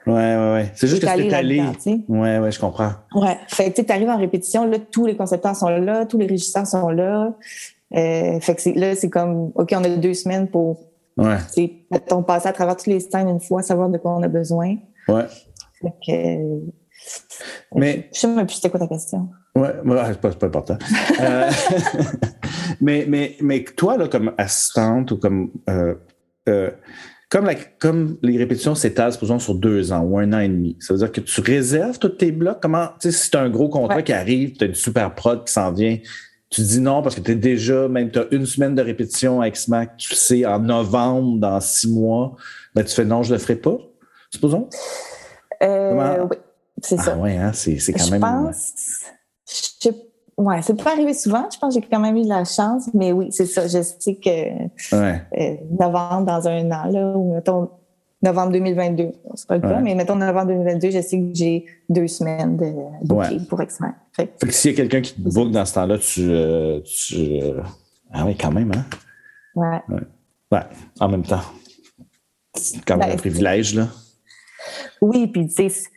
[0.07, 0.73] Ouais, ouais, ouais.
[0.75, 1.63] C'est juste que c'est allé.
[2.09, 2.93] Ouais, ouais, je comprends.
[3.15, 3.39] Ouais.
[3.49, 6.67] Fait que tu arrives en répétition, là, tous les concepteurs sont là, tous les régisseurs
[6.67, 7.35] sont là.
[7.95, 10.81] Euh, fait que là, c'est comme, OK, on a deux semaines pour
[11.17, 11.37] ouais.
[12.11, 14.77] on passer à travers toutes les scènes une fois, savoir de quoi on a besoin.
[15.09, 15.27] Ouais.
[15.81, 16.63] Fait que,
[17.75, 19.29] mais, je sais même plus c'était quoi ta question.
[19.55, 19.73] Ouais,
[20.07, 20.79] c'est pas, pas important.
[21.21, 21.51] euh,
[22.81, 25.95] mais, mais, mais toi, là, comme assistante ou comme euh,
[26.49, 26.71] euh,
[27.33, 30.77] comme, la, comme les répétitions s'étalent, supposons, sur deux ans ou un an et demi,
[30.81, 32.59] ça veut dire que tu réserves tous tes blocs?
[32.61, 35.15] Comment, tu sais, si tu as un gros contrat qui arrive, tu as une super
[35.15, 35.97] prod qui s'en vient,
[36.51, 39.41] tu dis non parce que tu es déjà, même tu as une semaine de répétition
[39.41, 42.37] avec SMAC, tu sais, en novembre, dans six mois,
[42.75, 43.79] ben tu fais non, je le ferai pas,
[44.31, 44.69] supposons?
[45.63, 46.37] Euh, oui,
[46.83, 47.17] c'est ah, ça.
[47.17, 48.21] Oui, hein, c'est quand même.
[48.21, 48.75] Pense.
[50.39, 51.47] Ouais, c'est pas arrivé souvent.
[51.53, 53.67] Je pense que j'ai quand même eu de la chance, mais oui, c'est ça.
[53.67, 57.69] Je sais que euh, novembre dans un an, là, ou mettons
[58.23, 62.07] novembre 2022, c'est pas le cas, mais mettons novembre 2022, je sais que j'ai deux
[62.07, 62.73] semaines de
[63.07, 63.95] booking pour extraire.
[64.13, 67.17] Fait, que s'il y a quelqu'un qui te book dans ce temps-là, tu, euh, tu,
[67.17, 67.61] euh,
[68.13, 68.85] Ah oui, quand même, hein?
[69.55, 69.99] Ouais.
[70.51, 70.63] Ouais,
[71.01, 71.43] en même temps.
[72.55, 73.89] C'est quand même ben, un privilège, là.
[75.01, 75.91] Oui, puis tu sais,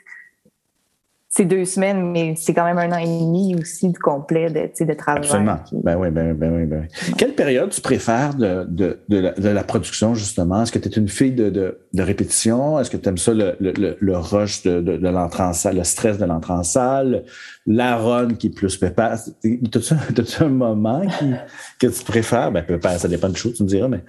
[1.36, 4.86] c'est deux semaines, mais c'est quand même un an et demi aussi de complet de,
[4.86, 5.19] de travail.
[5.19, 5.60] Absolument.
[5.84, 7.13] Ben oui, ben, ben oui, ben oui.
[7.17, 10.63] Quelle période tu préfères de, de, de, la, production, justement?
[10.63, 12.80] Est-ce que tu es une fille de, de, répétition?
[12.80, 15.76] Est-ce que tu aimes ça, le, le, le rush de, de, de l'entrée en salle,
[15.76, 17.26] le stress de l'entrée en salle,
[17.65, 19.19] la run qui est plus pépère?
[19.43, 21.34] T'as-tu un moment qui,
[21.82, 22.54] que tu préfères?
[22.54, 24.06] Ben, pépère, ça dépend de choses, tu me diras, mais.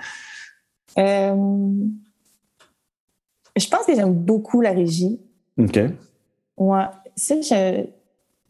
[0.98, 1.34] Euh,
[3.56, 5.18] je pense que j'aime beaucoup la régie.
[5.58, 5.80] OK.
[6.58, 6.84] Ouais
[7.16, 7.34] ça,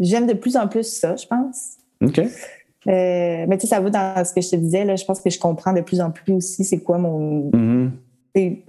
[0.01, 1.77] j'aime de plus en plus ça, je pense.
[2.03, 2.19] OK.
[2.19, 5.21] Euh, mais tu sais, ça va dans ce que je te disais, là, je pense
[5.21, 7.51] que je comprends de plus en plus aussi c'est quoi mon.
[7.51, 8.63] Mm-hmm.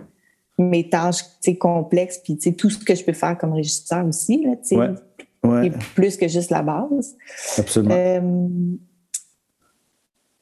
[0.60, 1.23] Mes tâches
[1.60, 4.95] complexes, puis tout ce que je peux faire comme régisseur aussi, là, ouais.
[5.43, 5.71] ouais.
[5.93, 7.15] plus que juste la base.
[7.57, 7.93] Absolument.
[7.95, 8.21] Euh,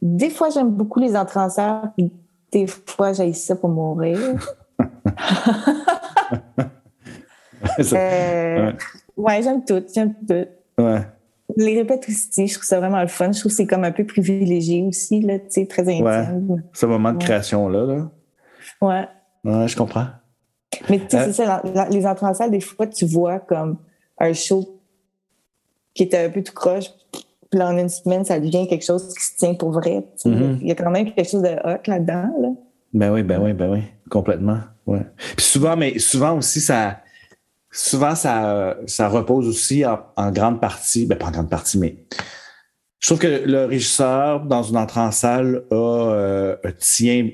[0.01, 1.41] des fois, j'aime beaucoup les entrées
[1.97, 2.13] puis
[2.49, 4.55] des fois, j'ai ça pour mourir.
[7.93, 8.75] euh, Ouais,
[9.17, 9.84] j'aime tout.
[9.93, 10.45] J'aime tout.
[10.82, 11.01] Ouais.
[11.58, 13.32] Les répètes aussi, je trouve ça vraiment le fun.
[13.32, 16.49] Je trouve que c'est comme un peu privilégié aussi, là, tu sais, très intime.
[16.49, 16.62] Ouais.
[16.73, 18.12] Ce moment de création-là, là.
[18.82, 19.08] Ouais.
[19.43, 20.08] Ouais, je comprends.
[20.89, 23.78] Mais tu sais, euh, c'est ça, les entrées en salle, des fois, tu vois comme
[24.17, 24.82] un show
[25.93, 26.91] qui était un peu tout croche,
[27.49, 30.04] puis là, en une semaine, ça devient quelque chose qui se tient pour vrai.
[30.25, 30.58] Mm-hmm.
[30.62, 32.49] Il y a quand même quelque chose de hot là-dedans, là.
[32.93, 34.60] Ben oui, ben oui, ben oui, complètement.
[34.88, 35.06] Ouais.
[35.36, 36.99] Puis souvent, mais souvent aussi, ça
[37.75, 41.97] souvent, ça, ça repose aussi en, grande partie, ben pas en grande partie, mais
[42.99, 47.29] je trouve que le régisseur, dans une entrée en salle, a, euh, tient,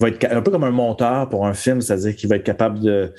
[0.00, 2.80] va être un peu comme un monteur pour un film, c'est-à-dire qu'il va être capable
[2.80, 3.12] de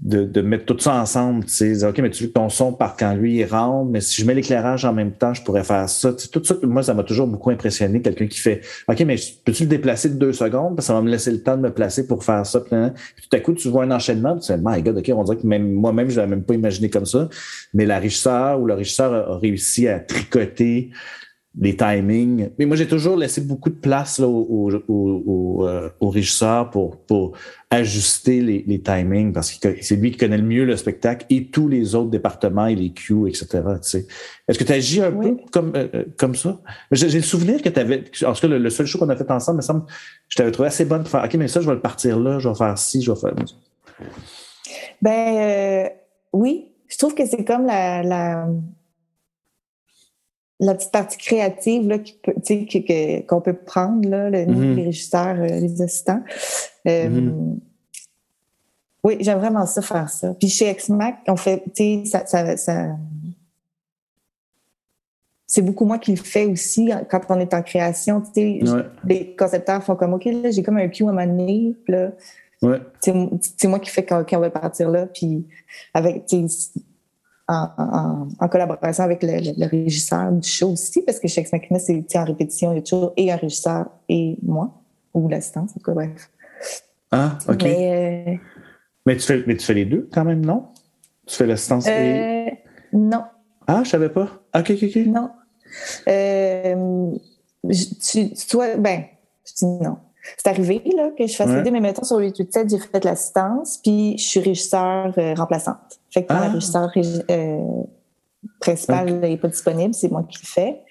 [0.00, 1.44] de, de, mettre tout ça ensemble.
[1.44, 4.00] Tu sais, OK, mais tu veux que ton son part quand lui il rentre, mais
[4.00, 6.12] si je mets l'éclairage en même temps, je pourrais faire ça.
[6.12, 8.00] Tu sais, tout ça, moi, ça m'a toujours beaucoup impressionné.
[8.00, 10.76] Quelqu'un qui fait OK, mais peux-tu le déplacer de deux secondes?
[10.76, 12.60] Parce que ça va me laisser le temps de me placer pour faire ça.
[12.60, 12.70] Puis,
[13.28, 15.46] tout à coup, tu vois un enchaînement, tu dis My God, OK, on dirait que
[15.46, 17.28] même moi-même, je l'avais même pas imaginé comme ça.
[17.74, 20.90] Mais la régisseur ou le régisseur a réussi à tricoter
[21.60, 22.50] les timings.
[22.58, 27.32] Mais moi, j'ai toujours laissé beaucoup de place là, au, au, euh, régisseur pour, pour
[27.70, 31.46] ajuster les, les timings parce que c'est lui qui connaît le mieux le spectacle et
[31.46, 33.46] tous les autres départements et les cues, etc.
[33.52, 34.06] Tu sais.
[34.46, 36.60] Est-ce que tu agis un peu comme, euh, euh, comme ça?
[36.92, 39.30] J'ai le souvenir que tu avais, en tout cas, le, seul show qu'on a fait
[39.30, 39.82] ensemble, me semble,
[40.28, 42.38] je t'avais trouvé assez bonne pour faire, OK, mais ça, je vais le partir là,
[42.38, 43.34] je vais faire ci, je vais faire
[45.02, 45.90] Ben,
[46.32, 46.66] oui.
[46.86, 48.48] Je trouve que c'est comme la, la
[50.60, 51.98] la petite partie créative là,
[53.26, 54.74] qu'on peut prendre, là, le, mm-hmm.
[54.74, 56.22] les régisseurs, euh, les assistants.
[56.86, 57.58] Euh, mm-hmm.
[59.04, 60.34] Oui, j'aime vraiment ça, faire ça.
[60.34, 62.96] Puis chez XMAC, on fait, tu sais, ça, ça,
[65.46, 68.20] c'est beaucoup moi qui le fais aussi quand on est en création.
[68.20, 68.60] Tu sais,
[69.04, 71.74] les concepteurs font comme, OK, là, j'ai comme un cue à m'amener.
[71.86, 72.10] là,
[72.62, 72.80] ouais.
[73.00, 75.06] c'est moi qui fais quand, on va partir là.
[75.06, 75.46] Puis
[75.94, 76.24] avec,
[77.48, 82.72] en, collaboration avec le, régisseur du show aussi, parce que chaque Machina, c'est en répétition,
[82.72, 84.72] il y a toujours et un régisseur et moi,
[85.14, 86.30] ou l'assistance, en tout cas, bref.
[87.10, 87.62] Ah, OK.
[87.62, 88.36] Mais, euh,
[89.06, 90.68] mais, tu fais, mais tu fais les deux quand même, non?
[91.26, 92.58] Tu fais l'assistance euh, et.
[92.92, 93.24] Non.
[93.66, 94.42] Ah, je savais pas.
[94.54, 94.96] OK, OK, OK.
[95.06, 95.30] Non.
[96.08, 97.12] Euh,
[98.02, 99.04] tu, toi, ben,
[99.46, 99.98] je dis non.
[100.36, 101.70] C'est arrivé là, que je fasse ouais.
[101.70, 106.00] mais mettons sur 887, j'ai fait l'assistance, puis je suis régisseur euh, remplaçante.
[106.10, 106.48] Fait que quand ah.
[106.48, 106.90] régisseur
[107.30, 107.82] euh,
[108.60, 110.82] principal n'est pas disponible, c'est moi qui le fais.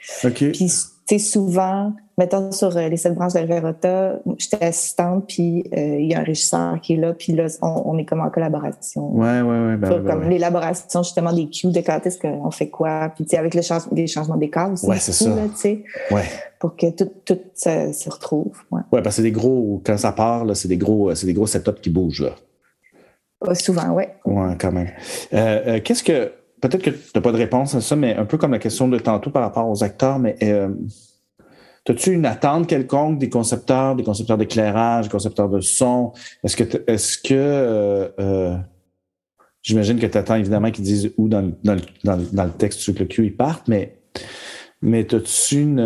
[0.52, 0.72] Puis
[1.08, 6.12] tu sais, souvent, mettons sur euh, les sept branches d'Alverota, j'étais assistante, puis euh, il
[6.12, 9.16] y a un régisseur qui est là, puis là, on, est comme en collaboration.
[9.16, 9.78] Ouais, ouais, ouais.
[9.78, 13.38] Ben, comme l'élaboration, justement, des cues, de quand est-ce qu'on fait quoi, puis tu sais,
[13.38, 13.62] avec le
[13.96, 14.86] les changements des cadres aussi.
[14.86, 15.30] Ouais, c'est ça.
[16.12, 16.24] ouais.
[16.60, 18.58] Pour que tout, tout se, retrouve.
[18.72, 18.82] Ouais.
[18.92, 21.34] ouais, parce que c'est des gros, quand ça part, là, c'est des gros, c'est des
[21.34, 23.54] gros setups qui bougent, là.
[23.56, 24.16] souvent, ouais.
[24.26, 24.90] Ouais, quand même.
[25.34, 28.38] Euh, Qu'est-ce que, peut-être que tu n'as pas de réponse à ça, mais un peu
[28.38, 30.70] comme la question de tantôt par rapport aux acteurs, mais euh,
[31.88, 36.14] as-tu une attente quelconque des concepteurs, des concepteurs d'éclairage, des concepteurs de son?
[36.44, 38.58] Est-ce que, est-ce que euh, euh,
[39.62, 43.26] j'imagine que tu attends évidemment qu'ils disent où dans, dans, le texte sur le Q
[43.26, 44.00] ils partent, mais
[44.82, 45.78] mais as-tu une,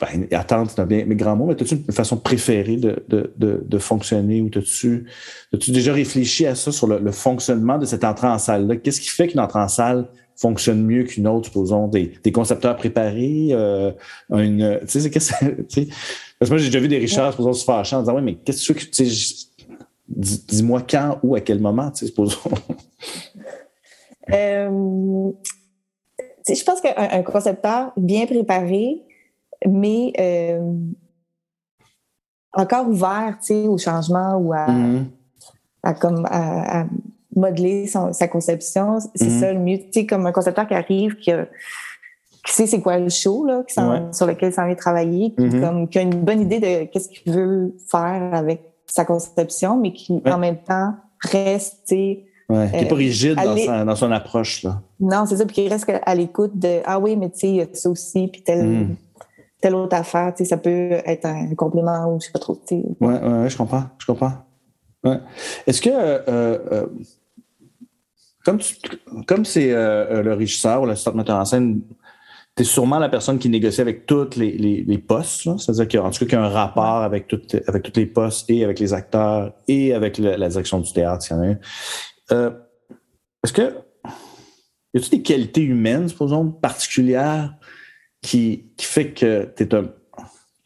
[0.00, 3.32] ben, attente, c'est un bien, mais grand mot, mais as-tu une façon préférée de, de,
[3.36, 5.06] de, fonctionner ou as-tu,
[5.52, 8.76] as-tu déjà réfléchi à ça sur le, fonctionnement de cette entrée en salle-là?
[8.76, 12.76] Qu'est-ce qui fait qu'une entrée en salle fonctionne mieux qu'une autre, supposons, des, des concepteurs
[12.76, 13.92] préparés, euh,
[14.30, 15.90] une, tu sais, qu'est-ce que,
[16.38, 18.36] parce que moi, j'ai déjà vu des Richards, supposons, se fâcher en disant, oui, mais
[18.36, 19.48] qu'est-ce que tu sais,
[20.08, 22.38] dis-moi quand ou à quel moment, tu sais, supposons?
[24.32, 25.32] Euh,
[26.48, 29.02] je pense qu'un concepteur bien préparé,
[29.66, 30.72] mais euh,
[32.52, 35.04] encore ouvert au changement ou à, mm-hmm.
[35.82, 36.86] à comme, à,
[37.34, 39.40] modeler sa conception, c'est mm-hmm.
[39.40, 39.78] ça le mieux.
[39.92, 41.30] Sais, comme un concepteur qui arrive, qui,
[42.46, 43.62] sait c'est quoi le show, là,
[44.12, 45.60] sur lequel il s'en vient travailler, mm-hmm.
[45.60, 49.92] comme, qui a une bonne idée de qu'est-ce qu'il veut faire avec sa conception, mais
[49.92, 51.94] qui en même temps reste,
[52.50, 54.64] Ouais, qui n'est pas rigide dans, son approche.
[54.64, 54.82] Là.
[54.98, 55.46] Non, c'est ça.
[55.46, 57.88] Puis qui reste à l'écoute de Ah oui, mais tu sais, il y a ça
[57.88, 58.96] aussi, puis telle, mm.
[59.60, 60.34] telle autre affaire.
[60.34, 62.58] Tu sais, ça peut être un complément ou je sais pas trop.
[62.70, 63.84] Oui, ouais, ouais, je comprends.
[63.98, 64.32] Je comprends.
[65.04, 65.18] Ouais.
[65.66, 65.90] Est-ce que.
[65.90, 66.86] Euh, euh,
[68.44, 68.58] comme,
[69.26, 71.82] comme c'est euh, le régisseur ou l'assistant metteur en scène,
[72.56, 75.48] tu es sûrement la personne qui négocie avec tous les, les, les, postes.
[75.58, 78.50] C'est-à-dire qu'en tout cas, qu'il y a un rapport avec, tout, avec tous les postes
[78.50, 81.58] et avec les acteurs et avec la direction du théâtre, s'il y en a un.
[82.32, 82.50] Euh,
[83.44, 83.74] est-ce que
[84.92, 87.54] y a-t-il des qualités humaines, supposons, particulières
[88.22, 89.88] qui, qui fait que tu es un,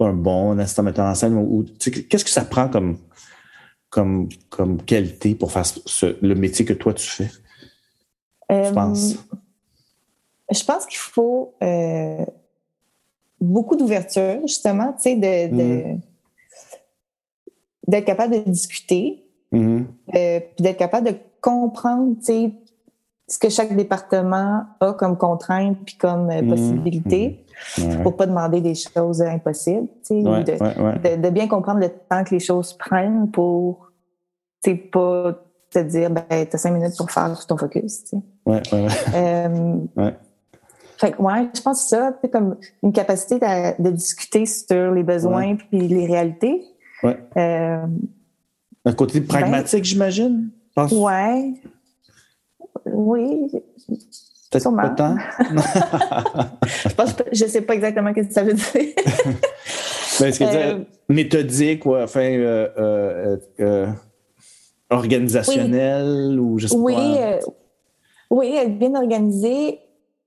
[0.01, 2.99] un bon assistant metteur en scène ou, qu'est-ce que ça prend comme,
[3.91, 5.65] comme, comme qualité pour faire
[6.23, 7.31] le métier que toi tu fais?
[8.51, 9.17] je pense.
[10.51, 12.25] Je pense qu'il faut euh,
[13.41, 16.01] beaucoup d'ouverture, justement, tu sais, de, mm-hmm.
[17.89, 19.85] d'être capable de discuter, mm-hmm.
[20.15, 26.31] euh, puis d'être capable de comprendre, ce que chaque département a comme contrainte puis comme
[26.31, 26.49] euh, mmh.
[26.49, 27.45] possibilité
[27.77, 28.03] mmh.
[28.03, 33.31] pour pas demander des choses impossibles, de, bien comprendre le temps que les choses prennent
[33.31, 33.93] pour,
[34.91, 35.39] pas
[35.71, 38.63] te dire, ben, t'as cinq minutes pour faire ton focus, tu Ouais,
[39.15, 39.77] euh,
[40.97, 45.03] Fait que, ouais, je pense que ça, c'est comme une capacité de, discuter sur les
[45.03, 46.63] besoins puis les réalités.
[47.03, 47.19] Ouais.
[47.37, 47.85] Euh,
[48.87, 50.51] un côté pragmatique, ben, j'imagine?
[50.77, 51.55] Ouais.
[52.87, 53.51] Oui.
[54.51, 55.17] Peut-être pas tant.
[56.67, 58.65] je pense je sais pas exactement ce que ça veut dire.
[58.75, 63.87] Mais est-ce que euh, méthodique ou enfin euh, euh, euh,
[64.91, 67.39] organisationnel ou je sais oui, pas.
[68.31, 69.81] oui, être bien organisé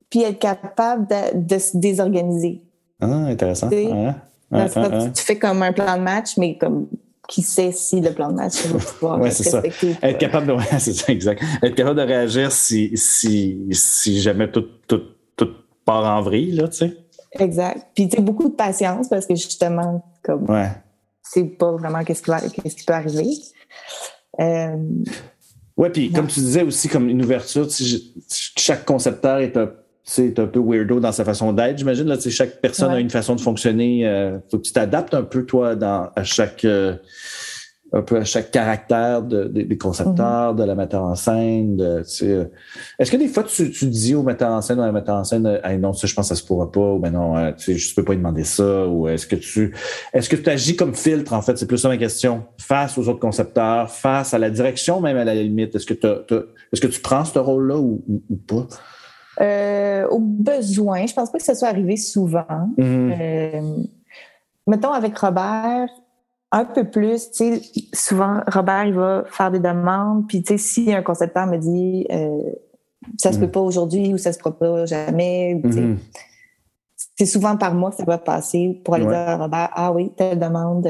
[0.09, 2.61] puis être capable de, se désorganiser.
[3.01, 3.69] Ah, intéressant.
[3.69, 3.87] Tu,
[5.13, 6.87] tu fais comme un plan de match, mais comme
[7.27, 9.61] qui sait si le plan de match va pouvoir ouais, c'est ça.
[10.01, 11.43] Être capable de, ouais, c'est ça, exact.
[11.61, 15.01] Être capable de réagir si, si, si jamais tout, tout,
[15.35, 15.49] tout
[15.85, 16.97] part en vrille, là, tu sais.
[17.33, 17.87] Exact.
[17.93, 20.49] Puis, tu sais, beaucoup de patience parce que justement, comme.
[20.49, 20.71] Ouais.
[21.21, 23.27] C'est pas vraiment qu'est-ce qui, va, qu'est-ce qui peut arriver.
[24.39, 24.77] Euh,
[25.75, 27.67] ouais, puis comme tu disais aussi, comme une ouverture,
[28.29, 29.69] chaque concepteur est un
[30.09, 32.07] c'est un peu weirdo dans sa façon d'être, j'imagine.
[32.07, 33.99] Là, chaque personne a une façon de fonctionner.
[33.99, 36.95] Il euh, faut que tu t'adaptes un peu, toi, dans, à chaque euh,
[37.91, 40.57] un peu à chaque caractère des concepteurs, mm-hmm.
[40.57, 41.75] de la metteur en scène.
[41.75, 42.45] De, euh,
[42.99, 45.15] Est-ce que des fois, tu, tu dis au metteur en scène ou à la metteur
[45.15, 47.75] en scène, non, ça, je pense que ça se pourra pas, ou ben non, sais,
[47.75, 49.75] je peux pas lui demander ça, ou est-ce que tu
[50.13, 53.09] est-ce que tu agis comme filtre, en fait, c'est plus ça ma question, face aux
[53.09, 55.75] autres concepteurs, face à la direction même à la limite.
[55.75, 55.93] Est-ce que,
[56.71, 58.67] est-ce que tu prends ce rôle-là ou, ou pas?
[59.39, 62.69] Euh, au besoin, je pense pas que ça soit arrivé souvent.
[62.77, 63.13] Mhm.
[63.19, 63.61] Euh,
[64.65, 65.89] mettons avec Robert,
[66.51, 67.61] un peu plus, tu sais,
[67.93, 72.07] souvent Robert il va faire des demandes, puis tu sais, si un concepteur me dit
[72.11, 72.41] euh,
[73.17, 73.51] ça se peut mhm.
[73.51, 75.97] pas aujourd'hui ou ça se fera pas jamais, mhm.
[77.15, 80.11] c'est souvent par moi que ça va passer pour aller dire à Robert ah oui
[80.17, 80.87] telle demande,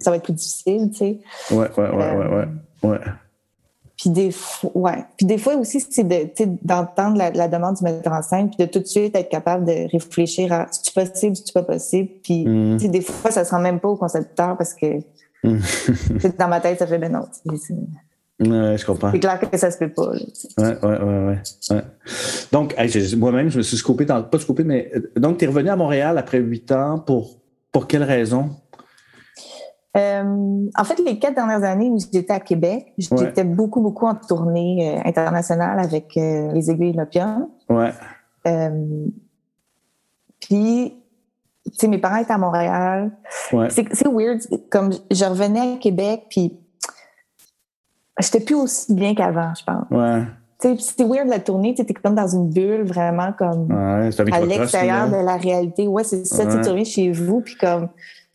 [0.00, 1.20] ça va être plus difficile, tu sais.
[1.52, 2.98] Ouais ouais ouais ouais ouais.
[4.02, 4.34] Puis des,
[4.74, 5.04] ouais.
[5.16, 6.04] puis des fois aussi, c'est
[6.64, 9.64] d'entendre la, la, demande du metteur en scène, puis de tout de suite être capable
[9.64, 12.08] de réfléchir à si tu possible, si tu pas possible.
[12.20, 12.78] Puis mm.
[12.78, 14.98] des fois, ça se rend même pas au concepteur parce que
[15.44, 15.58] mm.
[16.38, 17.26] dans ma tête, ça fait ben non.
[18.40, 19.12] Ouais, je comprends.
[19.12, 20.10] C'est clair que ça se fait pas.
[20.10, 21.38] Oui, ouais, ouais, ouais,
[21.70, 21.82] ouais,
[22.50, 22.74] Donc,
[23.16, 25.76] moi-même, je me suis scoopé, dans, pas scoopé, mais euh, donc, tu es revenu à
[25.76, 27.38] Montréal après huit ans pour,
[27.70, 28.50] pour quelle raison?
[29.96, 34.14] Euh, en fait, les quatre dernières années où j'étais à Québec, j'étais beaucoup, beaucoup en
[34.14, 37.48] tournée euh, internationale avec euh, les aiguilles de l'opium.
[37.68, 37.92] Ouais.
[40.40, 40.96] puis,
[41.66, 43.12] tu sais, mes parents étaient à Montréal.
[43.52, 43.68] Ouais.
[43.70, 44.40] C'est weird.
[44.70, 46.58] Comme je revenais à Québec, puis
[48.18, 49.90] j'étais plus aussi bien qu'avant, je pense.
[49.90, 50.22] Ouais.
[50.58, 55.08] C'est weird la tournée, tu es comme dans une bulle, vraiment comme ouais, à l'extérieur
[55.08, 55.88] de la réalité.
[55.88, 57.88] Ouais, c'est ça, tu reviens chez vous, puis comme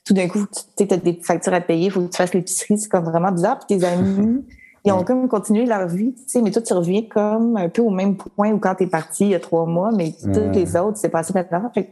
[0.08, 0.46] tout d'un coup,
[0.78, 3.32] tu as des factures à payer, il faut que tu fasses l'épicerie, c'est comme vraiment
[3.32, 3.60] bizarre.
[3.60, 4.41] Puis tes amis,
[4.86, 7.82] ils ont comme continué leur vie, tu sais, mais toi, tu reviens comme un peu
[7.82, 10.50] au même point où quand tu es parti il y a trois mois, mais tous
[10.54, 11.70] les autres, c'est passé maintenant.
[11.74, 11.89] Fait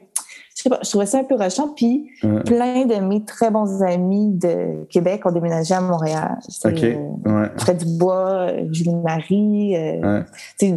[0.56, 1.68] je sais pas, je trouvais ça un peu rushant.
[1.76, 2.10] Puis
[2.46, 6.38] plein de mes très bons amis de Québec ont déménagé à Montréal.
[6.64, 6.84] OK.
[6.84, 10.22] Euh, Fred Dubois, Julie-Marie, euh,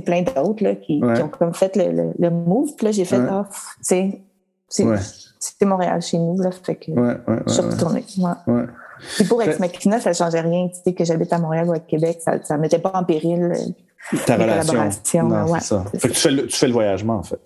[0.04, 2.74] plein d'autres là, qui, ont comme fait le, le, move.
[2.76, 3.46] Puis là, j'ai fait, ah,
[3.88, 4.20] tu
[4.68, 4.90] sais,
[5.38, 6.92] c'était Montréal chez nous, là, fait que
[7.46, 8.04] je suis retournée.
[8.18, 8.64] Ouais.
[9.16, 10.68] Puis pour Ex Machina, ça ne changeait rien.
[10.68, 13.52] Tu sais, que j'habite à Montréal ou à Québec, ça ne mettait pas en péril
[13.54, 15.28] euh, ta relation.
[15.28, 15.84] Non, ouais, ça.
[15.96, 17.40] Fait que tu fais, le, tu fais le voyagement, en fait.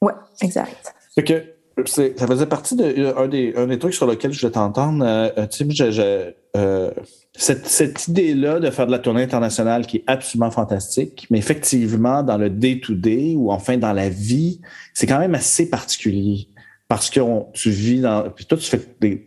[0.00, 0.94] Oui, exact.
[1.14, 1.44] Fait que
[1.86, 5.04] ça faisait partie d'un de, des, un des trucs sur lesquels je voulais t'entendre.
[5.04, 6.90] Euh, tu sais, euh,
[7.32, 12.22] cette, cette idée-là de faire de la tournée internationale qui est absolument fantastique, mais effectivement,
[12.22, 14.60] dans le day-to-day ou enfin dans la vie,
[14.94, 16.48] c'est quand même assez particulier
[16.90, 17.20] parce que
[17.52, 18.28] tu vis dans.
[18.30, 19.24] Puis toi, tu fais des.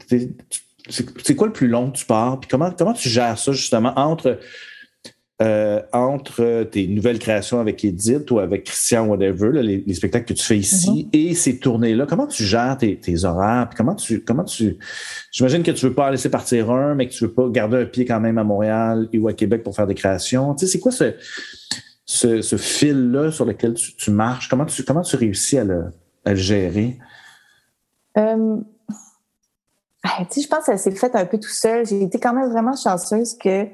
[0.90, 2.38] C'est quoi le plus long que tu pars?
[2.38, 4.38] Puis comment, comment tu gères ça justement entre,
[5.42, 10.44] euh, entre tes nouvelles créations avec Edith ou avec Christian, whatever, les, spectacles que tu
[10.44, 11.18] fais ici mm-hmm.
[11.18, 12.06] et ces tournées-là?
[12.06, 13.70] Comment tu gères tes, horaires?
[13.70, 14.26] Puis comment tu.
[14.26, 14.78] Comment tu
[15.32, 17.86] J'imagine que tu veux pas laisser partir un, mais que tu veux pas garder un
[17.86, 20.54] pied quand même à Montréal ou à Québec pour faire des créations.
[20.54, 21.14] Tu sais, c'est quoi ce,
[22.42, 24.50] ce, fil-là sur lequel tu, marches?
[24.50, 25.86] Comment tu, comment tu réussis à le,
[26.26, 26.98] à le gérer?
[28.18, 28.58] Euh,
[30.04, 31.86] je pense que ça s'est fait un peu tout seul.
[31.86, 33.68] J'ai été quand même vraiment chanceuse que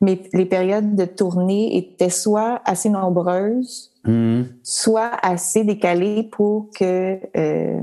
[0.00, 4.44] mes, les périodes de tournée étaient soit assez nombreuses, mm-hmm.
[4.62, 7.80] soit assez décalées pour que euh,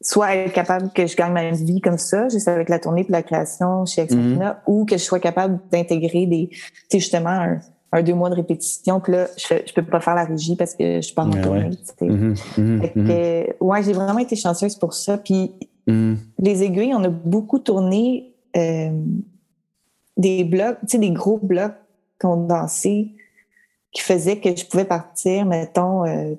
[0.00, 3.12] soit être capable que je gagne ma vie comme ça, juste avec la tournée et
[3.12, 4.56] la création chez Ex mm-hmm.
[4.66, 6.50] ou que je sois capable d'intégrer des,
[6.92, 7.60] justement, un,
[7.94, 9.00] un, deux mois de répétition.
[9.00, 11.30] Puis là, je, je peux pas faire la régie parce que je suis pas en
[11.30, 11.70] tournée.
[12.00, 13.54] Mm-hmm, mm-hmm, mm-hmm.
[13.60, 15.16] ouais, j'ai vraiment été chanceuse pour ça.
[15.18, 15.52] Puis
[15.86, 18.90] les aiguilles, on a beaucoup tourné euh,
[20.16, 21.74] des blocs, tu sais, des gros blocs
[22.20, 23.08] qu'on dansait
[23.92, 26.34] qui faisaient que je pouvais partir, mettons, euh,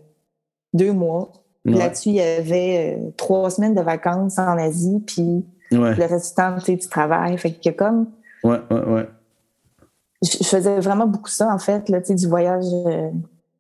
[0.74, 1.32] deux mois.
[1.64, 6.36] Là-dessus, il y avait euh, trois semaines de vacances en Asie, puis le reste du
[6.36, 7.38] temps, tu sais, tu travailles.
[7.40, 8.08] Fait a comme...
[8.44, 9.08] Ouais, ouais, ouais
[10.26, 13.10] je faisais vraiment beaucoup ça, en fait, là, du voyage euh,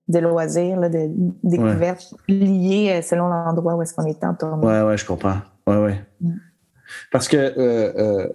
[0.08, 1.10] de loisirs, là, de
[1.44, 4.66] découvertes liées euh, selon l'endroit où est-ce qu'on était en tournée.
[4.66, 5.38] Ouais, ouais, je comprends.
[5.68, 6.02] Ouais, ouais.
[6.22, 6.32] Mm.
[7.12, 8.28] Parce que euh,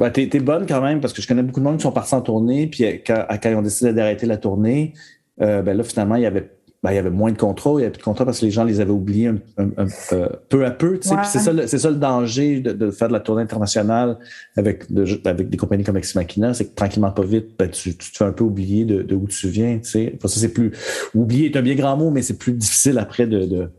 [0.00, 2.14] euh t'es, bonne quand même, parce que je connais beaucoup de monde qui sont partis
[2.14, 4.94] en tournée, puis quand, quand ils ont décidé d'arrêter la tournée,
[5.38, 7.82] ben là, finalement, il y avait ben, il y avait moins de contrats, il y
[7.82, 10.98] avait plus de contrats parce que les gens les avaient oubliés euh, peu à peu.
[11.00, 11.16] Tu sais.
[11.24, 14.18] C'est ça, c'est ça le danger de, faire de la tournée internationale
[14.56, 14.84] avec,
[15.24, 18.24] avec des compagnies comme Ex Machina, c'est que tranquillement, pas vite, ben, tu, te fais
[18.24, 19.78] un peu oublier de, où tu viens.
[19.78, 20.18] Tu sais.
[20.22, 20.72] ça, c'est plus.
[21.16, 23.70] Oublier est un bien grand mot, mais c'est plus difficile après de,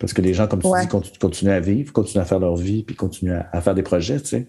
[0.00, 2.82] parce que les gens, comme tu dis, continuent, à vivre, continuent à faire leur vie,
[2.82, 4.48] puis continuent à, faire des projets, tu sais.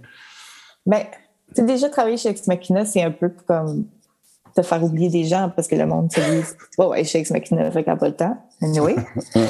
[0.88, 1.12] Mais
[1.56, 3.86] ben, déjà travailler chez Ex Machina, c'est un peu comme
[4.56, 6.46] te faire oublier des gens parce que le monde se dit
[6.78, 8.38] oh, ouais, Shakes McKinnon fait qu'elle pas le temps.
[8.62, 8.96] Anyway.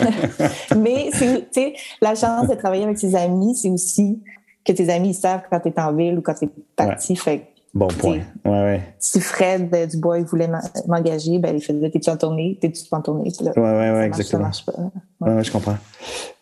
[0.78, 4.22] Mais c'est, la chance de travailler avec ses amis, c'est aussi
[4.66, 7.16] que tes amis savent quand tu es en ville ou quand tu es parti.
[7.16, 8.20] Fait Bon point.
[8.46, 8.96] Ouais, ouais.
[9.00, 10.50] Si Fred euh, Dubois il voulait
[10.88, 12.58] m'engager, ben, il faisait T'es-tu en tournée?
[12.62, 13.32] T'es-tu pas en tournée?
[13.41, 14.51] Oui, ouais, ouais, ouais, exactement.
[14.51, 14.74] Ça marche pas.
[15.22, 15.43] Ouais.
[15.43, 15.78] je comprends.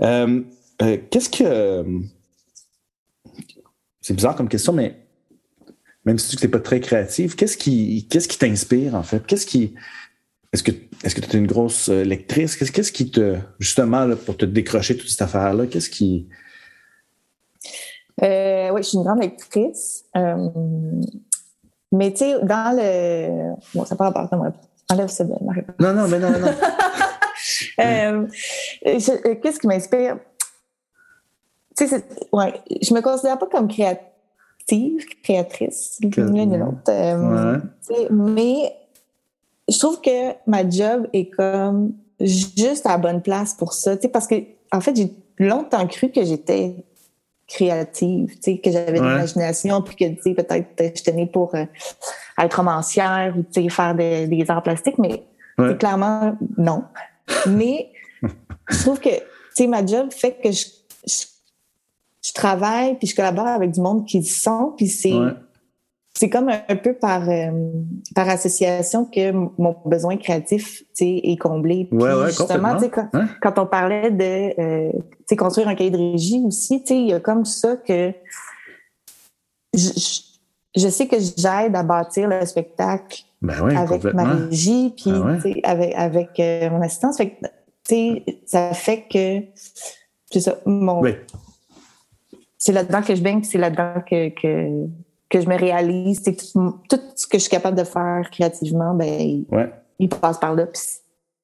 [0.01, 0.41] Euh,
[0.82, 1.86] euh, qu'est-ce que.
[4.01, 4.97] C'est bizarre comme question, mais
[6.06, 9.26] même si tu n'es pas très créatif, qu'est-ce qui qu'est-ce qui t'inspire en fait?
[9.26, 9.76] Qu'est-ce qui
[10.54, 10.72] est-ce que
[11.04, 12.56] est-ce que tu es une grosse euh, lectrice?
[12.56, 16.28] Qu'est-ce, qu'est-ce qui te justement là, pour te décrocher toute cette affaire-là, qu'est-ce qui
[18.24, 20.06] euh, oui, je suis une grande lectrice.
[20.16, 20.49] Euh,
[21.91, 23.56] mais tu sais, dans le.
[23.74, 24.52] Bon, ça part à moi.
[24.89, 25.76] Enlève ça de ma réponse.
[25.80, 26.47] Non, non, mais non, non.
[27.80, 28.28] euh,
[28.84, 30.18] qu'est-ce qui m'inspire?
[31.78, 34.11] Tu sais, ouais, je me considère pas comme créatrice
[34.72, 36.89] active, créatrice, l'une et l'autre.
[36.89, 37.57] Euh,
[38.09, 38.74] mais
[39.69, 43.95] je trouve que ma job est comme juste à la bonne place pour ça.
[44.11, 44.36] Parce que,
[44.72, 46.76] en fait, j'ai longtemps cru que j'étais
[47.47, 51.65] créative, que j'avais de l'imagination, puis que peut-être j'étais née pour euh,
[52.39, 55.24] être romancière ou faire des, arts plastiques, mais
[55.78, 56.86] clairement non.
[57.47, 57.89] mais
[58.69, 60.65] je trouve que ma job fait que je,
[61.05, 61.26] je,
[62.34, 65.13] travaille puis je collabore avec du monde qui le sont, puis c'est
[66.13, 67.51] c'est comme un, peu par, euh,
[68.13, 71.88] par association que mon besoin créatif est comblé.
[71.89, 73.09] Puis justement, quand,
[73.41, 77.45] quand, on parlait de euh, construire un cahier de régie aussi, il y a comme
[77.45, 78.13] ça que
[79.74, 79.89] je,
[80.76, 85.95] je sais que j'aide à bâtir le spectacle ben avec ma régie, puis ben avec,
[85.95, 87.17] avec euh, mon assistance.
[87.17, 87.38] Fait
[88.45, 89.45] ça fait que
[90.32, 91.01] c'est ça, mon.
[92.64, 94.88] C'est là-dedans que je baigne, c'est là-dedans que, que
[95.32, 99.43] que je me réalise, c'est tout, ce que je suis capable de faire créativement, ben,
[99.97, 100.82] il, passe par là, puis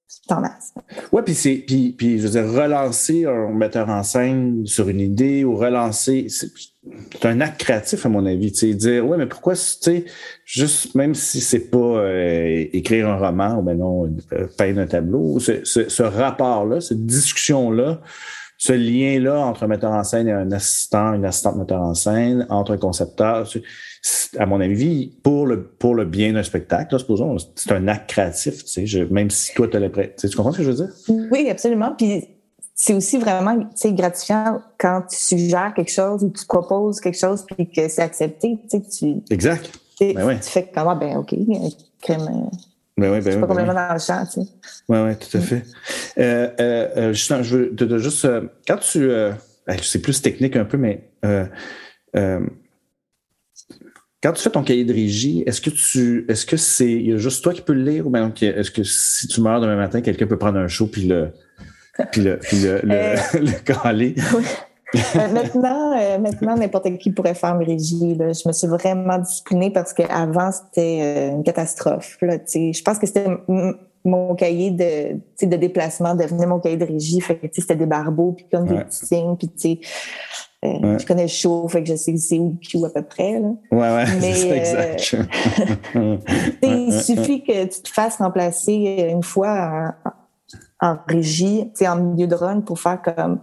[0.07, 0.73] c'est en masse.
[1.13, 4.99] Oui, puis c'est, puis, puis, je veux dire, relancer un metteur en scène sur une
[4.99, 6.49] idée ou relancer, c'est,
[7.23, 10.05] un acte créatif, à mon avis, tu sais, dire, ouais, mais pourquoi, tu sais,
[10.43, 14.87] juste, même si c'est pas euh, écrire un roman ou ben non, euh, peindre un
[14.87, 18.01] tableau, ce, ce rapport-là, cette discussion-là,
[18.57, 22.45] ce lien-là entre un metteur en scène et un assistant, une assistante metteur en scène,
[22.49, 23.47] entre un concepteur,
[24.37, 28.65] à mon avis, pour le, pour le bien d'un spectacle, supposons, c'est un acte créatif,
[28.65, 30.15] tu sais, même si toi, tu prêt.
[30.17, 30.89] Tu comprends ce que je veux dire?
[31.31, 31.93] Oui, absolument.
[31.95, 32.27] Puis
[32.73, 37.69] c'est aussi vraiment gratifiant quand tu suggères quelque chose ou tu proposes quelque chose puis
[37.69, 38.57] que c'est accepté.
[38.69, 39.71] Tu, sais, tu, exact.
[39.99, 41.33] Ben tu fais comme, ah, ben, OK,
[42.01, 42.49] crème.
[42.97, 44.47] Ben oui, ben oui, pas complètement dans le champ, tu sais.
[44.89, 45.63] Oui, oui, tout à fait.
[46.17, 48.25] Euh, euh, euh je veux te, juste.
[48.25, 49.09] Euh, quand tu.
[49.83, 51.11] c'est plus technique un peu, mais.
[54.23, 56.25] quand tu fais ton cahier de régie, est-ce que tu.
[56.27, 56.91] Est-ce que c'est.
[56.91, 59.41] Il y a juste toi qui peux le lire ou bien est-ce que si tu
[59.41, 61.29] meurs demain matin, quelqu'un peut prendre un show puis le.
[62.11, 64.15] Puis le, puis le, le, le caler?
[64.35, 64.43] Oui.
[64.95, 68.15] Euh, maintenant, euh, maintenant n'importe qui pourrait faire mes régies.
[68.15, 68.31] Là.
[68.31, 72.17] Je me suis vraiment disciplinée parce qu'avant, c'était euh, une catastrophe.
[72.21, 73.27] Là, je pense que c'était
[74.05, 77.19] mon cahier de, de déplacement devenait mon cahier de régie.
[77.19, 79.79] Fait que c'était des barbeaux, puis comme des petits signes, puis tu
[80.63, 83.39] Je connais le show, fait que je sais c'est où Q à peu près.
[83.39, 83.49] Là.
[83.71, 85.15] Ouais, ouais, c'est exact.
[86.63, 90.11] il suffit que tu te fasses remplacer une fois en
[91.07, 93.39] régie, en milieu de run pour faire comme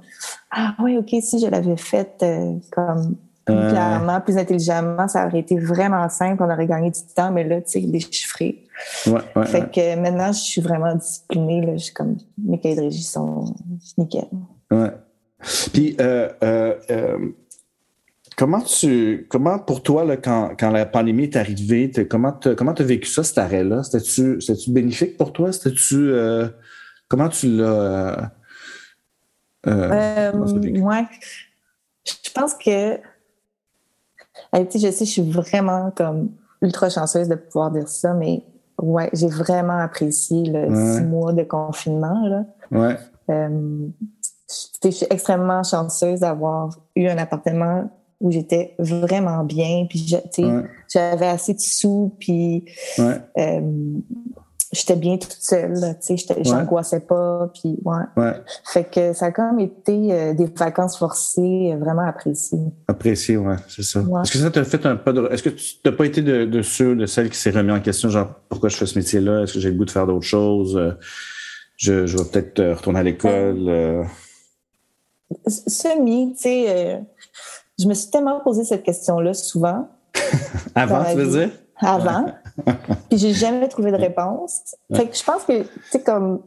[0.50, 5.40] Ah oui, OK, si je l'avais fait euh, comme plus clairement, plus intelligemment, ça aurait
[5.40, 8.64] été vraiment simple, on aurait gagné du temps, mais là, tu sais, déchiffré.
[9.06, 12.80] Ouais, ouais, fait que maintenant, je suis vraiment disciplinée, là, je, comme mes cahiers de
[12.82, 13.54] régie sont
[13.98, 14.28] nickel.
[14.70, 14.90] Ouais.
[15.72, 17.18] Puis, euh, euh, euh,
[18.36, 22.84] comment tu, comment pour toi, là, quand, quand la pandémie est arrivée, comment tu as
[22.84, 23.82] vécu ça, cet arrêt-là?
[23.82, 25.52] C'était-tu bénéfique pour toi?
[25.52, 26.12] C'était-tu
[27.14, 27.64] Comment tu l'as.
[27.64, 28.16] Euh,
[29.68, 30.32] euh, euh
[32.04, 32.98] je pense que.
[34.52, 38.42] je sais, je suis vraiment comme ultra chanceuse de pouvoir dire ça, mais
[38.82, 42.26] ouais, j'ai vraiment apprécié le six mois de confinement.
[42.26, 42.46] Là.
[42.72, 42.98] Ouais.
[43.30, 43.86] Euh,
[44.82, 50.12] je suis extrêmement chanceuse d'avoir eu un appartement où j'étais vraiment bien, puis
[50.88, 52.64] j'avais assez de sous, puis
[54.74, 58.32] j'étais bien toute seule, tu sais, j'angoissais pas, puis ouais.
[58.64, 62.58] Fait que ça a quand même été euh, des vacances forcées euh, vraiment appréciées.
[62.88, 64.00] Appréciées, ouais, c'est ça.
[64.00, 65.26] Est-ce que ça t'a fait un pas de...
[65.30, 67.80] Est-ce que tu n'as pas été de, de ceux, de celles qui s'est remis en
[67.80, 69.42] question, genre, pourquoi je fais ce métier-là?
[69.42, 70.76] Est-ce que j'ai le goût de faire d'autres choses?
[70.76, 70.92] Euh,
[71.76, 74.06] je, je vais peut-être retourner à l'école.
[75.46, 77.02] Semi, tu sais,
[77.78, 79.88] je me suis tellement posé cette question-là souvent.
[80.74, 81.50] Avant, tu veux dire?
[81.80, 82.26] Avant.
[83.08, 84.76] Puis j'ai jamais trouvé de réponse.
[84.94, 86.40] Fait que je pense que, tu sais, comme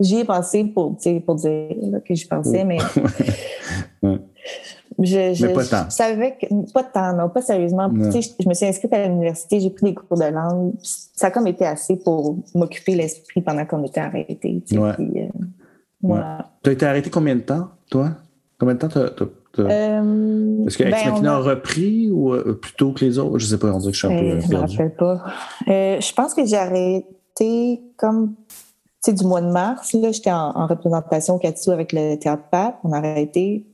[0.00, 1.70] j'y ai pensé pour, pour dire
[2.06, 2.78] que j'y pensais, mais.
[5.00, 5.90] Je, je, mais pas tant.
[5.90, 7.88] savais que, pas tant, non, pas sérieusement.
[7.94, 10.74] Je, je me suis inscrite à l'université, j'ai pris des cours de langue.
[10.82, 14.60] Ça a comme été assez pour m'occuper l'esprit pendant qu'on était arrêtés.
[14.72, 15.30] Ouais.
[16.04, 18.10] Euh, tu as été arrêté combien de temps, toi?
[18.58, 19.10] Combien de temps tu as,
[19.58, 21.38] euh, Est-ce que Ex ben, a...
[21.38, 23.38] repris ou euh, plutôt que les autres?
[23.38, 24.60] Je ne sais pas, on dit que je suis un peu euh, Je ne me
[24.60, 25.24] rappelle pas.
[25.66, 28.34] je pense que j'ai arrêté comme
[29.06, 29.96] du mois de mars.
[30.12, 32.78] J'étais en, représentation au Katsu avec le Théâtre Pape.
[32.84, 33.66] On a arrêté,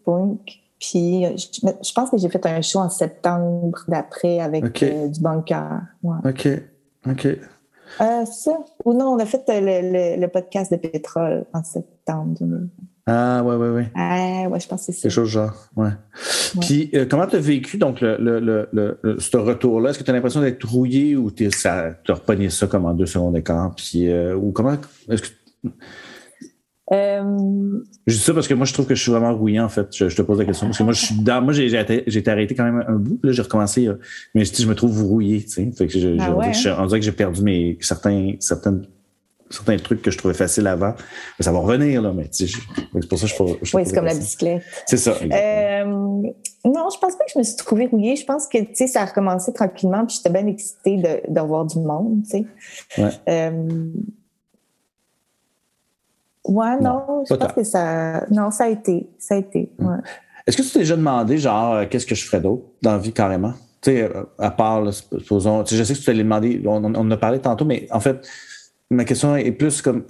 [0.79, 5.81] Puis je, pense que j'ai fait un show en septembre d'après avec du bunker.
[6.25, 6.49] OK.
[7.07, 7.29] OK.
[7.99, 8.59] ça.
[8.85, 12.35] Ou non, on a fait le, le, podcast de pétrole en septembre
[13.07, 13.91] Ah, ouais, ouais, ouais.
[13.95, 15.03] Ah, ouais, je pense que c'est ça.
[15.03, 15.91] Quelque chose genre, ouais.
[16.63, 19.91] Puis, euh, comment tu as vécu donc le, le, le, ce retour-là?
[19.91, 23.05] Est-ce que tu as l'impression d'être rouillé ou tu as repogné ça comme en deux
[23.05, 23.75] secondes d'écart?
[23.77, 24.77] Puis, euh, ou comment.
[25.11, 25.29] Est-ce que.
[26.93, 27.81] Euh...
[28.07, 29.89] Je dis ça parce que moi, je trouve que je suis vraiment rouillé, en fait.
[29.95, 30.69] Je, te pose la question.
[30.69, 33.21] Parce que moi, je suis dans, moi, j'ai, été arrêté quand même un bout.
[33.23, 33.87] Là, j'ai recommencé.
[34.35, 35.71] mais je, je me trouve rouillé, tu sais.
[35.77, 38.87] Fait que je, ah ouais, je, on dirait que j'ai perdu mes, certains, certaines
[39.51, 40.95] certains trucs que je trouvais faciles avant.
[41.41, 42.49] Ça va revenir, là, mais c'est
[43.09, 44.63] pour ça que je, je Oui, c'est comme la bicyclette.
[44.87, 45.13] C'est ça.
[45.21, 48.17] Euh, non, je pense pas que je me suis trouvée rouillée.
[48.17, 51.41] Je pense que, tu sais, ça a recommencé tranquillement, puis j'étais bien excitée de, de,
[51.41, 52.47] voir du monde, tu sais.
[52.99, 53.11] Ouais.
[53.29, 53.91] Euh,
[56.47, 58.27] ouais, non, je pense que ça...
[58.31, 59.09] Non, ça a été.
[59.19, 59.97] Ça a été, ouais.
[60.47, 62.99] Est-ce que tu t'es déjà demandé, genre, euh, qu'est-ce que je ferais d'autre dans la
[62.99, 63.55] vie, carrément?
[63.81, 65.65] Tu sais, à part, supposons...
[65.65, 68.27] je sais que tu t'allais demander, on, on en a parlé tantôt, mais en fait
[68.91, 70.05] ma question est plus comme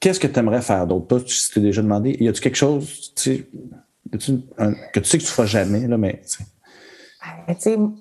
[0.00, 1.06] qu'est-ce que tu aimerais faire d'autre?
[1.06, 2.16] Pas si tu t'es déjà demandé.
[2.20, 3.46] Y a-tu quelque chose tu
[4.12, 6.22] que tu sais que tu feras jamais, là, mais.
[7.48, 7.92] Ben,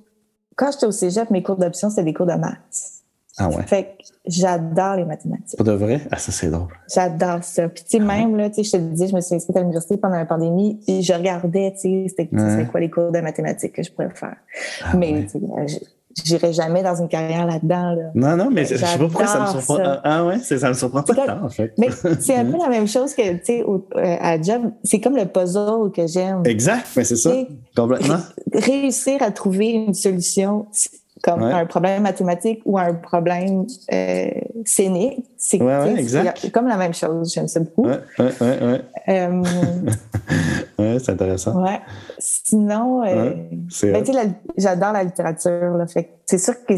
[0.56, 2.96] quand j'étais au cégep, mes cours d'option, c'était des cours de maths.
[3.38, 3.64] Ah ouais?
[3.64, 5.58] Fait que j'adore les mathématiques.
[5.58, 6.02] Pas de vrai?
[6.10, 6.70] Ah, ça, c'est drôle.
[6.94, 7.68] J'adore ça.
[7.68, 9.58] Puis, tu sais, ah même, là, tu sais, je te disais, je me suis inscrite
[9.58, 13.20] à l'université pendant la pandémie, puis je regardais, tu sais, c'était quoi les cours de
[13.20, 14.38] mathématiques que je pourrais faire.
[14.84, 15.82] Ah mais, tu sais,
[16.24, 17.92] j'irai jamais dans une carrière là-dedans.
[17.92, 18.04] Là.
[18.16, 19.78] Non, non, mais je sais pas pourquoi ça me surprend.
[19.84, 21.74] Ah, ah ouais, ça me surprend pas tant, en fait.
[21.78, 21.90] Mais
[22.20, 25.26] c'est un peu la même chose que, tu sais, euh, à job, c'est comme le
[25.26, 26.44] puzzle que j'aime.
[26.46, 27.34] Exact, mais c'est ça,
[27.76, 28.20] complètement.
[28.54, 30.68] Réussir à trouver une solution,
[31.26, 34.30] comme un problème mathématique ou un problème euh,
[34.64, 35.26] scénique.
[35.38, 37.34] C'est comme la même chose.
[37.34, 37.88] J'aime ça beaucoup.
[37.88, 38.00] Ouais.
[39.10, 39.44] Euh,
[41.00, 41.64] c'est intéressant.
[41.64, 41.82] Ouais.
[42.20, 43.34] Sinon, euh,
[43.82, 45.84] ben, j'adore la littérature.
[46.26, 46.76] C'est sûr que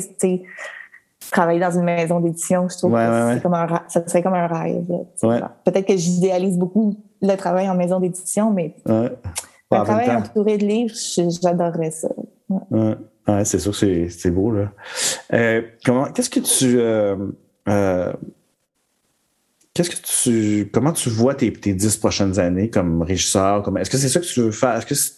[1.30, 4.88] travailler dans une maison d'édition, je trouve que comme un, ça serait comme un rêve.
[5.66, 9.10] Peut-être que j'idéalise beaucoup le travail en maison d'édition, mais un
[9.84, 10.96] travail entouré de livres,
[11.42, 12.08] j'adorerais ça.
[12.50, 12.96] Ouais,
[13.44, 14.72] c'est sûr que c'est beau, là.
[15.34, 16.80] Euh, comment, qu'est-ce que tu.
[16.80, 17.16] Euh,
[17.68, 18.14] euh,
[19.74, 20.70] qu'est-ce que tu.
[20.72, 23.64] Comment tu vois tes, tes dix prochaines années comme régisseur?
[23.64, 24.78] Comme, est-ce que c'est ça que tu veux faire?
[24.78, 25.14] Est-ce que c'est,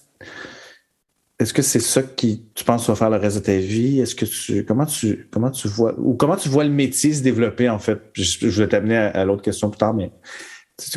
[1.39, 3.99] est-ce que c'est ça qui tu penses faire le reste de ta vie?
[3.99, 4.65] Est-ce que tu.
[4.65, 5.93] Comment tu comment tu vois.
[5.99, 7.99] Ou comment tu vois le métier se développer, en fait?
[8.13, 10.11] Je, vais t'amener à, l'autre question plus tard, mais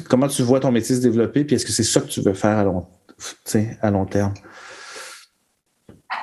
[0.09, 1.45] comment tu vois ton métier se développer?
[1.45, 2.87] Puis est-ce que c'est ça que tu veux faire à long,
[3.83, 4.33] à long terme?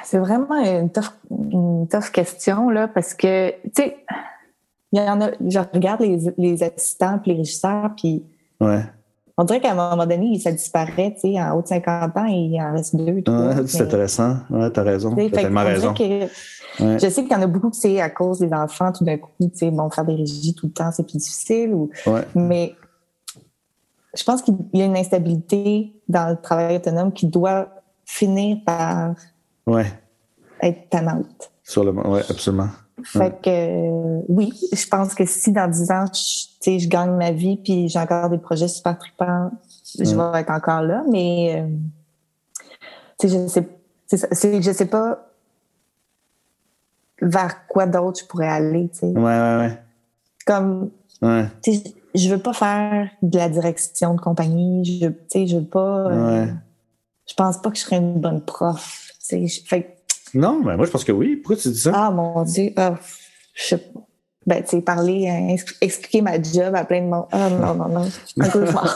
[0.10, 3.97] C'est vraiment une tough, une tough question, là, parce que, tu sais,
[4.91, 8.24] il y en a, je regarde les, les assistants puis les régisseurs, puis
[8.60, 8.82] ouais.
[9.38, 12.26] on dirait qu'à un moment donné, ça disparaît, tu sais, en haut de 50 ans,
[12.26, 13.53] il en reste deux, trois.
[13.53, 14.38] Ouais, c'est intéressant.
[14.49, 15.14] Ouais, t'as raison.
[15.16, 15.93] T'as tellement raison.
[15.93, 19.18] Je sais qu'il y en a beaucoup, tu sais, à cause des enfants, tout d'un
[19.18, 21.72] coup, tu sais, bon, faire des régies tout le temps, c'est plus difficile.
[21.76, 21.91] Ou,
[22.34, 22.74] mais
[24.16, 27.70] je pense qu'il y a une instabilité dans le travail autonome qui doit
[28.05, 29.14] finir par
[29.70, 29.91] ouais.
[30.61, 31.51] être tannante.
[31.63, 32.70] Sur le oui, absolument.
[33.03, 37.57] Fait que oui, je pense que si dans 10 ans, je, je gagne ma vie
[37.57, 39.51] puis j'ai encore des projets super trippants,
[39.97, 41.67] je vais être encore là, mais euh,
[43.24, 43.67] je sais
[44.11, 45.30] je sais pas
[47.22, 48.89] vers quoi d'autre je pourrais aller.
[49.01, 49.78] Ouais, ouais, ouais.
[50.45, 50.89] Comme
[51.22, 51.45] ouais.
[52.15, 56.47] je veux pas faire de la direction de compagnie, je je veux pas euh,
[57.30, 59.05] je pense pas que je serais une bonne prof.
[59.65, 59.99] Fait,
[60.34, 61.36] non, mais moi, je pense que oui.
[61.36, 61.91] Pourquoi tu dis ça?
[61.93, 62.71] Ah, mon Dieu.
[62.75, 62.95] Ah,
[63.53, 63.99] je sais pas.
[64.47, 67.25] Ben, tu sais, parler, hein, expliquer ma job à plein de monde.
[67.32, 68.09] Ah, non, non, non.
[68.39, 68.95] Un peu fort.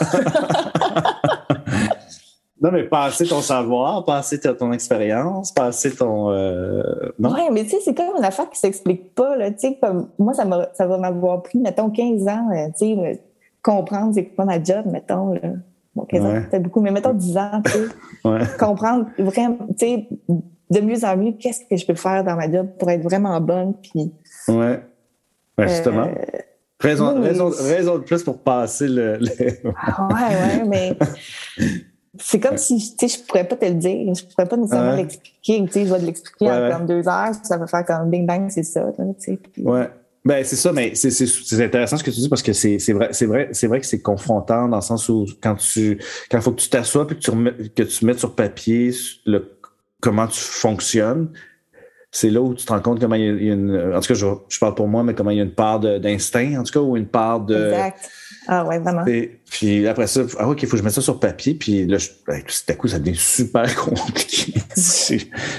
[2.60, 6.30] non, mais passer ton savoir, passer ton expérience, passer ton.
[6.32, 6.82] Euh,
[7.20, 7.32] non?
[7.34, 9.36] Oui, mais tu sais, c'est comme une affaire qui s'explique pas.
[9.36, 13.22] Là, comme, moi, ça, ça va m'avoir pris, mettons, 15 ans, euh, tu sais,
[13.62, 15.34] comprendre c'est quoi ma job, mettons.
[15.34, 15.40] Là.
[15.94, 18.56] Bon, 15 ans, beaucoup, mais mettons 10 ans, tu sais.
[18.58, 22.50] Comprendre vraiment, tu sais, de mieux en mieux, qu'est-ce que je peux faire dans ma
[22.50, 24.12] job pour être vraiment bonne, puis...
[24.48, 24.82] Ouais.
[25.56, 26.06] Ben, justement.
[26.06, 26.38] Euh,
[26.80, 29.20] raison, raison, raison, de plus pour passer le...
[29.76, 30.96] Ah, ouais, ouais, mais...
[32.18, 34.14] C'est comme si, tu sais, je pourrais pas te le dire.
[34.14, 35.64] Je pourrais pas nécessairement l'expliquer.
[35.66, 37.32] Tu sais, je vais te l'expliquer en comme deux heures.
[37.42, 38.86] Ça va faire comme bing bang, c'est ça.
[38.96, 39.38] Tu sais.
[39.58, 39.90] Ouais.
[40.24, 43.26] Ben, c'est ça, mais c'est intéressant ce que tu dis parce que c'est vrai, c'est
[43.26, 45.98] vrai, c'est vrai que c'est confrontant dans le sens où quand tu
[46.30, 47.30] quand il faut que tu t'assoies et que tu
[47.74, 48.90] que tu mettes sur papier
[49.26, 49.58] le
[50.00, 51.30] comment tu fonctionnes,
[52.10, 53.92] c'est là où tu te rends compte comment il y a, une.
[53.94, 55.80] En tout cas, je, je, parle pour moi, mais comment il y a une part
[55.80, 57.56] d'instinct, en tout cas, ou une part de.
[57.56, 58.10] Exact.
[58.46, 59.04] Ah ouais, vraiment.
[59.50, 61.54] puis après ça, ah ok, il faut que je mette ça sur papier.
[61.54, 64.54] Puis là, ben, tout à coup, ça devient super compliqué.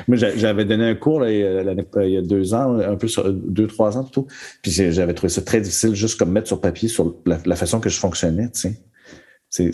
[0.08, 3.68] Moi, j'avais donné un cours là, il y a deux ans, un peu sur deux,
[3.68, 4.28] trois ans plutôt.
[4.62, 7.90] Puis j'avais trouvé ça très difficile juste comme mettre sur papier sur la, façon que
[7.90, 8.78] je fonctionnais, tu
[9.50, 9.72] sais.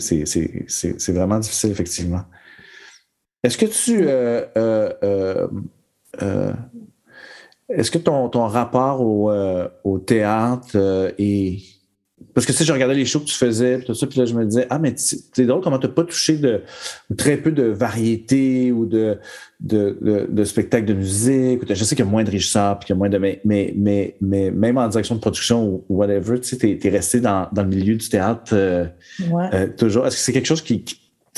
[0.68, 2.22] c'est vraiment difficile, effectivement.
[3.42, 4.04] Est-ce que tu.
[4.06, 5.48] Euh, euh,
[6.22, 6.52] euh,
[7.68, 9.32] est-ce que ton, ton rapport au,
[9.84, 11.81] au théâtre est
[12.34, 14.34] parce que sais, je regardais les shows que tu faisais, tout ça, puis là, je
[14.34, 16.62] me disais, ah, mais c'est drôle comment tu n'as pas touché de
[17.16, 19.18] très peu de variété ou de,
[19.60, 21.60] de, de, spectacles de musique.
[21.68, 23.18] Je sais qu'il y a moins de régisseurs, puis qu'il y a moins de.
[23.18, 26.90] Mais, mais, mais, mais, même en direction de production ou, whatever, tu sais, tu es,
[26.90, 28.86] resté dans, dans, le milieu du théâtre euh,
[29.30, 30.06] euh, toujours.
[30.06, 30.84] Est-ce que c'est quelque chose qui,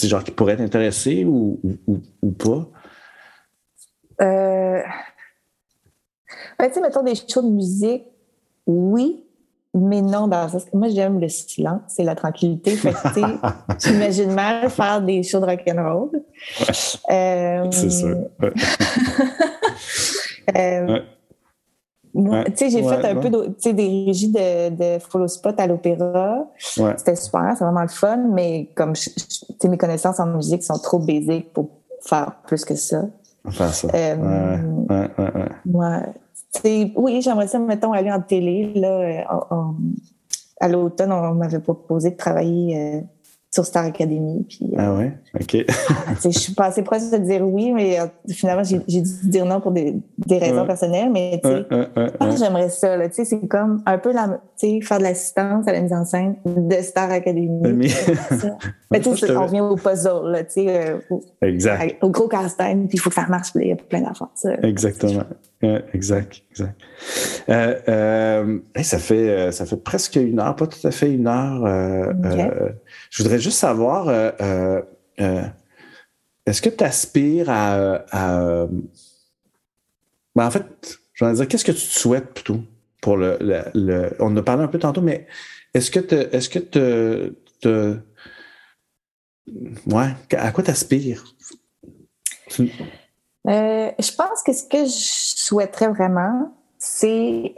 [0.02, 2.68] genre, qui pourrait t'intéresser ou, ou, ou, pas?
[4.22, 4.82] Euh...
[6.58, 8.04] Ben, tu sais, mettons des shows de musique,
[8.66, 9.23] oui,
[9.74, 12.76] mais non, dans moi, j'aime le silence et la tranquillité.
[12.76, 12.94] Fait
[13.84, 16.10] j'imagine mal faire des shows de rock'n'roll.
[17.10, 18.16] Euh, c'est sûr.
[20.56, 21.00] euh,
[22.14, 23.30] Moi, tu sais, j'ai fait un peu
[23.72, 26.46] des régies de, de follow spot à l'opéra.
[26.56, 28.92] C'était super, c'est vraiment le fun, mais comme
[29.64, 31.70] mes connaissances en musique sont trop basiques pour
[32.00, 33.02] faire plus que ça.
[33.50, 33.88] Faire ça.
[33.92, 34.14] Euh,
[34.88, 35.48] ouais, ouais, ouais.
[35.66, 36.02] ouais
[36.64, 38.72] oui, j'aimerais ça, mettons, aller en télé.
[38.74, 39.24] Là,
[40.60, 43.00] à l'automne, on m'avait proposé de travailler euh,
[43.50, 44.44] sur Star Academy.
[44.48, 45.12] Puis, euh, ah ouais?
[45.40, 45.56] OK.
[46.24, 49.72] je suis passée proche de dire oui, mais euh, finalement, j'ai dû dire non pour
[49.72, 51.10] des, des raisons personnelles.
[51.12, 51.66] Mais tu sais,
[52.20, 52.96] ah, j'aimerais ça.
[53.10, 57.10] C'est comme un peu la, faire de l'assistance à la mise en scène de Star
[57.10, 57.60] Academy.
[58.90, 60.42] mais tu sais, on revient au puzzle, là,
[61.10, 62.02] au, exact.
[62.02, 64.28] au gros casse-tête, puis il faut que ça marche, il y a plein d'affaires.
[64.62, 65.24] Exactement.
[65.92, 66.80] Exact, exact.
[67.48, 71.66] Euh, euh, ça, fait, ça fait presque une heure, pas tout à fait une heure.
[73.10, 74.80] je voudrais juste savoir, euh,
[75.20, 75.42] euh,
[76.46, 78.66] est-ce que tu aspires à,
[80.34, 82.60] ben, en fait, je vais dire, qu'est-ce que tu te souhaites plutôt
[83.00, 83.36] pour le,
[84.18, 85.26] On en a parlé un peu tantôt, mais
[85.72, 87.96] est-ce que tu est-ce que te, te,
[89.86, 91.24] ouais, à quoi tu aspires?
[93.46, 97.54] Euh, je pense que ce que je souhaiterais vraiment, c'est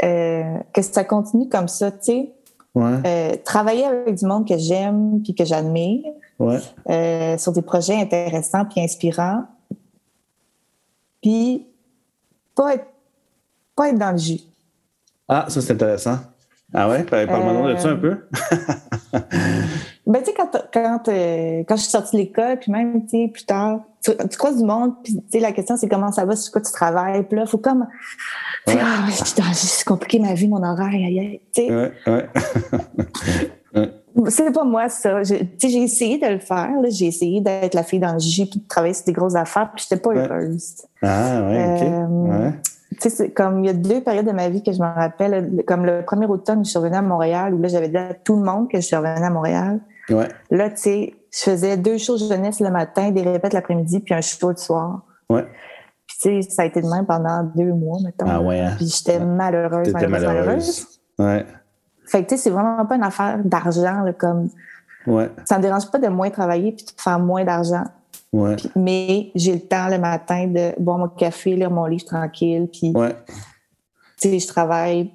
[0.72, 2.32] que ça continue comme ça, tu sais.
[2.78, 8.66] Euh, travailler avec du monde que j'aime puis que j'admire euh, sur des projets intéressants
[8.66, 9.44] puis inspirants.
[11.22, 11.66] Puis
[12.54, 12.86] pas être,
[13.74, 14.40] pas être dans le jus.
[15.26, 16.18] Ah, ça c'est intéressant.
[16.74, 17.04] Ah ouais?
[17.04, 18.16] Parle-moi de ça un peu?
[20.06, 23.28] ben, tu sais, quand, quand, quand je suis sortie de l'école, puis même, tu sais,
[23.32, 26.24] plus tard, tu, tu croises du monde, puis tu sais, la question, c'est comment ça
[26.24, 27.22] va, sur quoi tu travailles.
[27.24, 27.86] Puis là, faut comme
[28.68, 29.06] ah,
[29.52, 32.28] c'est compliqué ma vie, mon horaire, aïe, ouais, ouais.
[34.28, 35.22] c'est pas moi, ça.
[35.22, 36.70] J'ai essayé de le faire.
[36.90, 39.86] J'ai essayé d'être la fille dans le puis de travailler sur des grosses affaires, puis
[39.88, 40.82] j'étais pas heureuse.
[41.02, 41.82] Ah, ouais, OK.
[41.82, 42.50] Euh,
[42.98, 45.62] c'est comme il y a deux périodes de ma vie que je me rappelle.
[45.66, 48.36] Comme le premier automne, je suis revenue à Montréal, où là, j'avais dit à tout
[48.36, 49.80] le monde que je suis revenue à Montréal.
[50.10, 50.28] Ouais.
[50.50, 54.20] Là, tu sais, je faisais deux shows jeunesse le matin, des répètes l'après-midi, puis un
[54.20, 55.02] show le soir.
[55.28, 55.46] Ouais.
[56.06, 58.26] Puis, tu sais, ça a été de même pendant deux mois, mettons.
[58.28, 58.60] Ah ouais.
[58.60, 58.74] Hein?
[58.76, 60.86] Puis, j'étais malheureuse, malheureuse, malheureuse.
[61.18, 61.44] Ouais.
[62.06, 64.48] Fait que, tu sais, c'est vraiment pas une affaire d'argent, comme.
[65.06, 65.30] Ouais.
[65.44, 67.84] Ça me dérange pas de moins travailler puis de faire moins d'argent.
[68.36, 68.56] Ouais.
[68.74, 72.68] mais j'ai le temps le matin de boire mon café, lire mon livre tranquille.
[72.70, 73.14] Puis, ouais.
[74.20, 75.10] tu sais, je travaille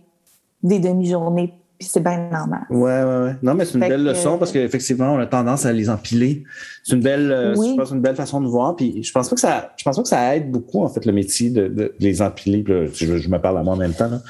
[0.64, 2.62] des demi-journées puis c'est bien normal.
[2.70, 3.36] Ouais, ouais, ouais.
[3.42, 6.44] Non, mais c'est une belle leçon parce qu'effectivement, on a tendance à les empiler.
[6.84, 8.76] C'est une belle, euh, je pense, une belle façon de voir.
[8.76, 11.04] Puis je pense pas que ça, je pense pas que ça aide beaucoup, en fait,
[11.08, 12.64] le métier de, les empiler.
[12.68, 14.22] je, me parle à moi en même temps, là.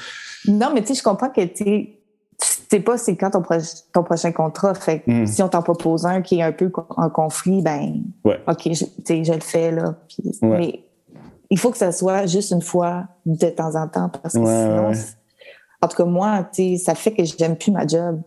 [0.48, 1.90] Non, mais tu sais, je comprends que tu
[2.38, 3.42] sais pas c'est quand ton,
[3.92, 4.74] ton, prochain contrat.
[4.74, 5.26] Fait hmm.
[5.26, 9.32] si on t'en propose un qui est un peu en conflit, ben, OK, je, je
[9.32, 9.94] le fais, là.
[10.42, 10.80] Mais
[11.50, 14.92] il faut que ça soit juste une fois de temps en temps parce que sinon,
[15.82, 18.20] en tout cas, moi, ça fait que j'aime plus ma job.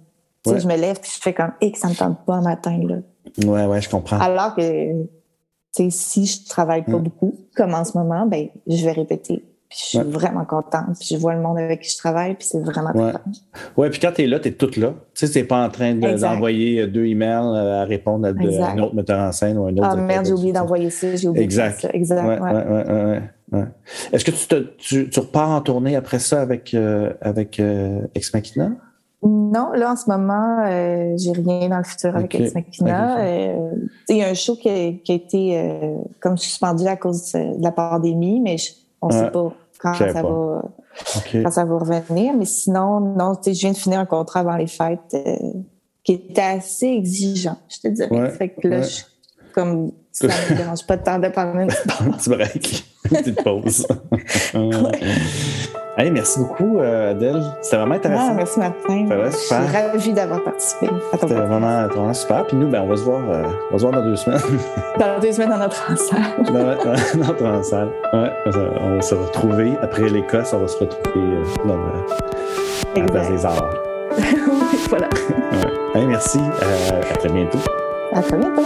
[0.46, 2.80] Je me lève et je fais comme, et que ça me tente pas matin.
[2.84, 2.98] Là.
[3.48, 4.20] Ouais, ouais, je comprends.
[4.20, 5.08] Alors que
[5.90, 7.04] si je travaille pas mm.
[7.04, 9.44] beaucoup, comme en ce moment, ben, je vais répéter.
[9.76, 10.98] Puis je suis vraiment contente.
[10.98, 13.12] Puis je vois le monde avec qui je travaille, puis c'est vraiment ouais.
[13.76, 14.94] Ouais, puis quand tu es là, tu es toute là.
[15.14, 18.80] Tu sais, tu pas en train d'envoyer euh, deux emails euh, à répondre à, un
[18.80, 19.90] autre metteur en scène ou un autre.
[19.92, 21.82] Ah merde, j'ai oublié d'envoyer ça, j'ai oublié exact.
[21.82, 21.90] ça.
[21.92, 22.26] Exact.
[22.26, 23.22] Ouais, ouais, ouais,
[24.12, 28.02] est-ce que tu, te, tu, tu, repars en tournée après ça avec, euh, avec euh,
[28.16, 28.72] Ex Machina?
[29.24, 33.20] Non, là, en ce moment, euh, j'ai rien dans le futur avec Ex Machina.
[33.20, 33.72] Euh,
[34.10, 37.62] il y a un show qui a, qui a été comme suspendu à cause de
[37.62, 38.58] la pandémie, mais
[39.02, 39.54] on ne sait pas
[39.94, 40.62] quand ça, Va,
[41.44, 42.34] quand ça va revenir.
[42.34, 45.16] Mais sinon, non, je viens de finir un contrat avant les fêtes
[46.04, 48.30] qui était assez exigeant, je te dirais.
[48.30, 49.02] fait que là, je,
[49.54, 51.68] comme ça ne me dérange pas de temps de prendre une
[52.18, 53.88] petit break, une petite pause.
[55.98, 57.42] Hey, merci beaucoup, euh, Adèle.
[57.62, 58.28] C'était vraiment intéressant.
[58.32, 59.08] Ah, merci, Martin.
[59.08, 62.46] Ouais, Je suis ravie d'avoir participé C'était vraiment, vraiment, super.
[62.46, 64.42] Puis nous, ben, on, va se voir, euh, on va se voir dans deux semaines.
[65.00, 66.20] dans deux semaines dans notre salle.
[66.44, 66.54] dans,
[67.40, 67.88] dans notre salle.
[68.12, 68.30] Ouais,
[68.82, 69.72] on va se retrouver.
[69.82, 71.78] Après l'Écosse, on va se retrouver euh, dans
[73.02, 73.70] la place des arts.
[74.18, 74.24] oui,
[74.90, 75.08] voilà.
[75.08, 76.02] Ouais.
[76.02, 76.40] Hey, merci.
[77.10, 77.60] à très bientôt.
[78.14, 78.64] À très bientôt.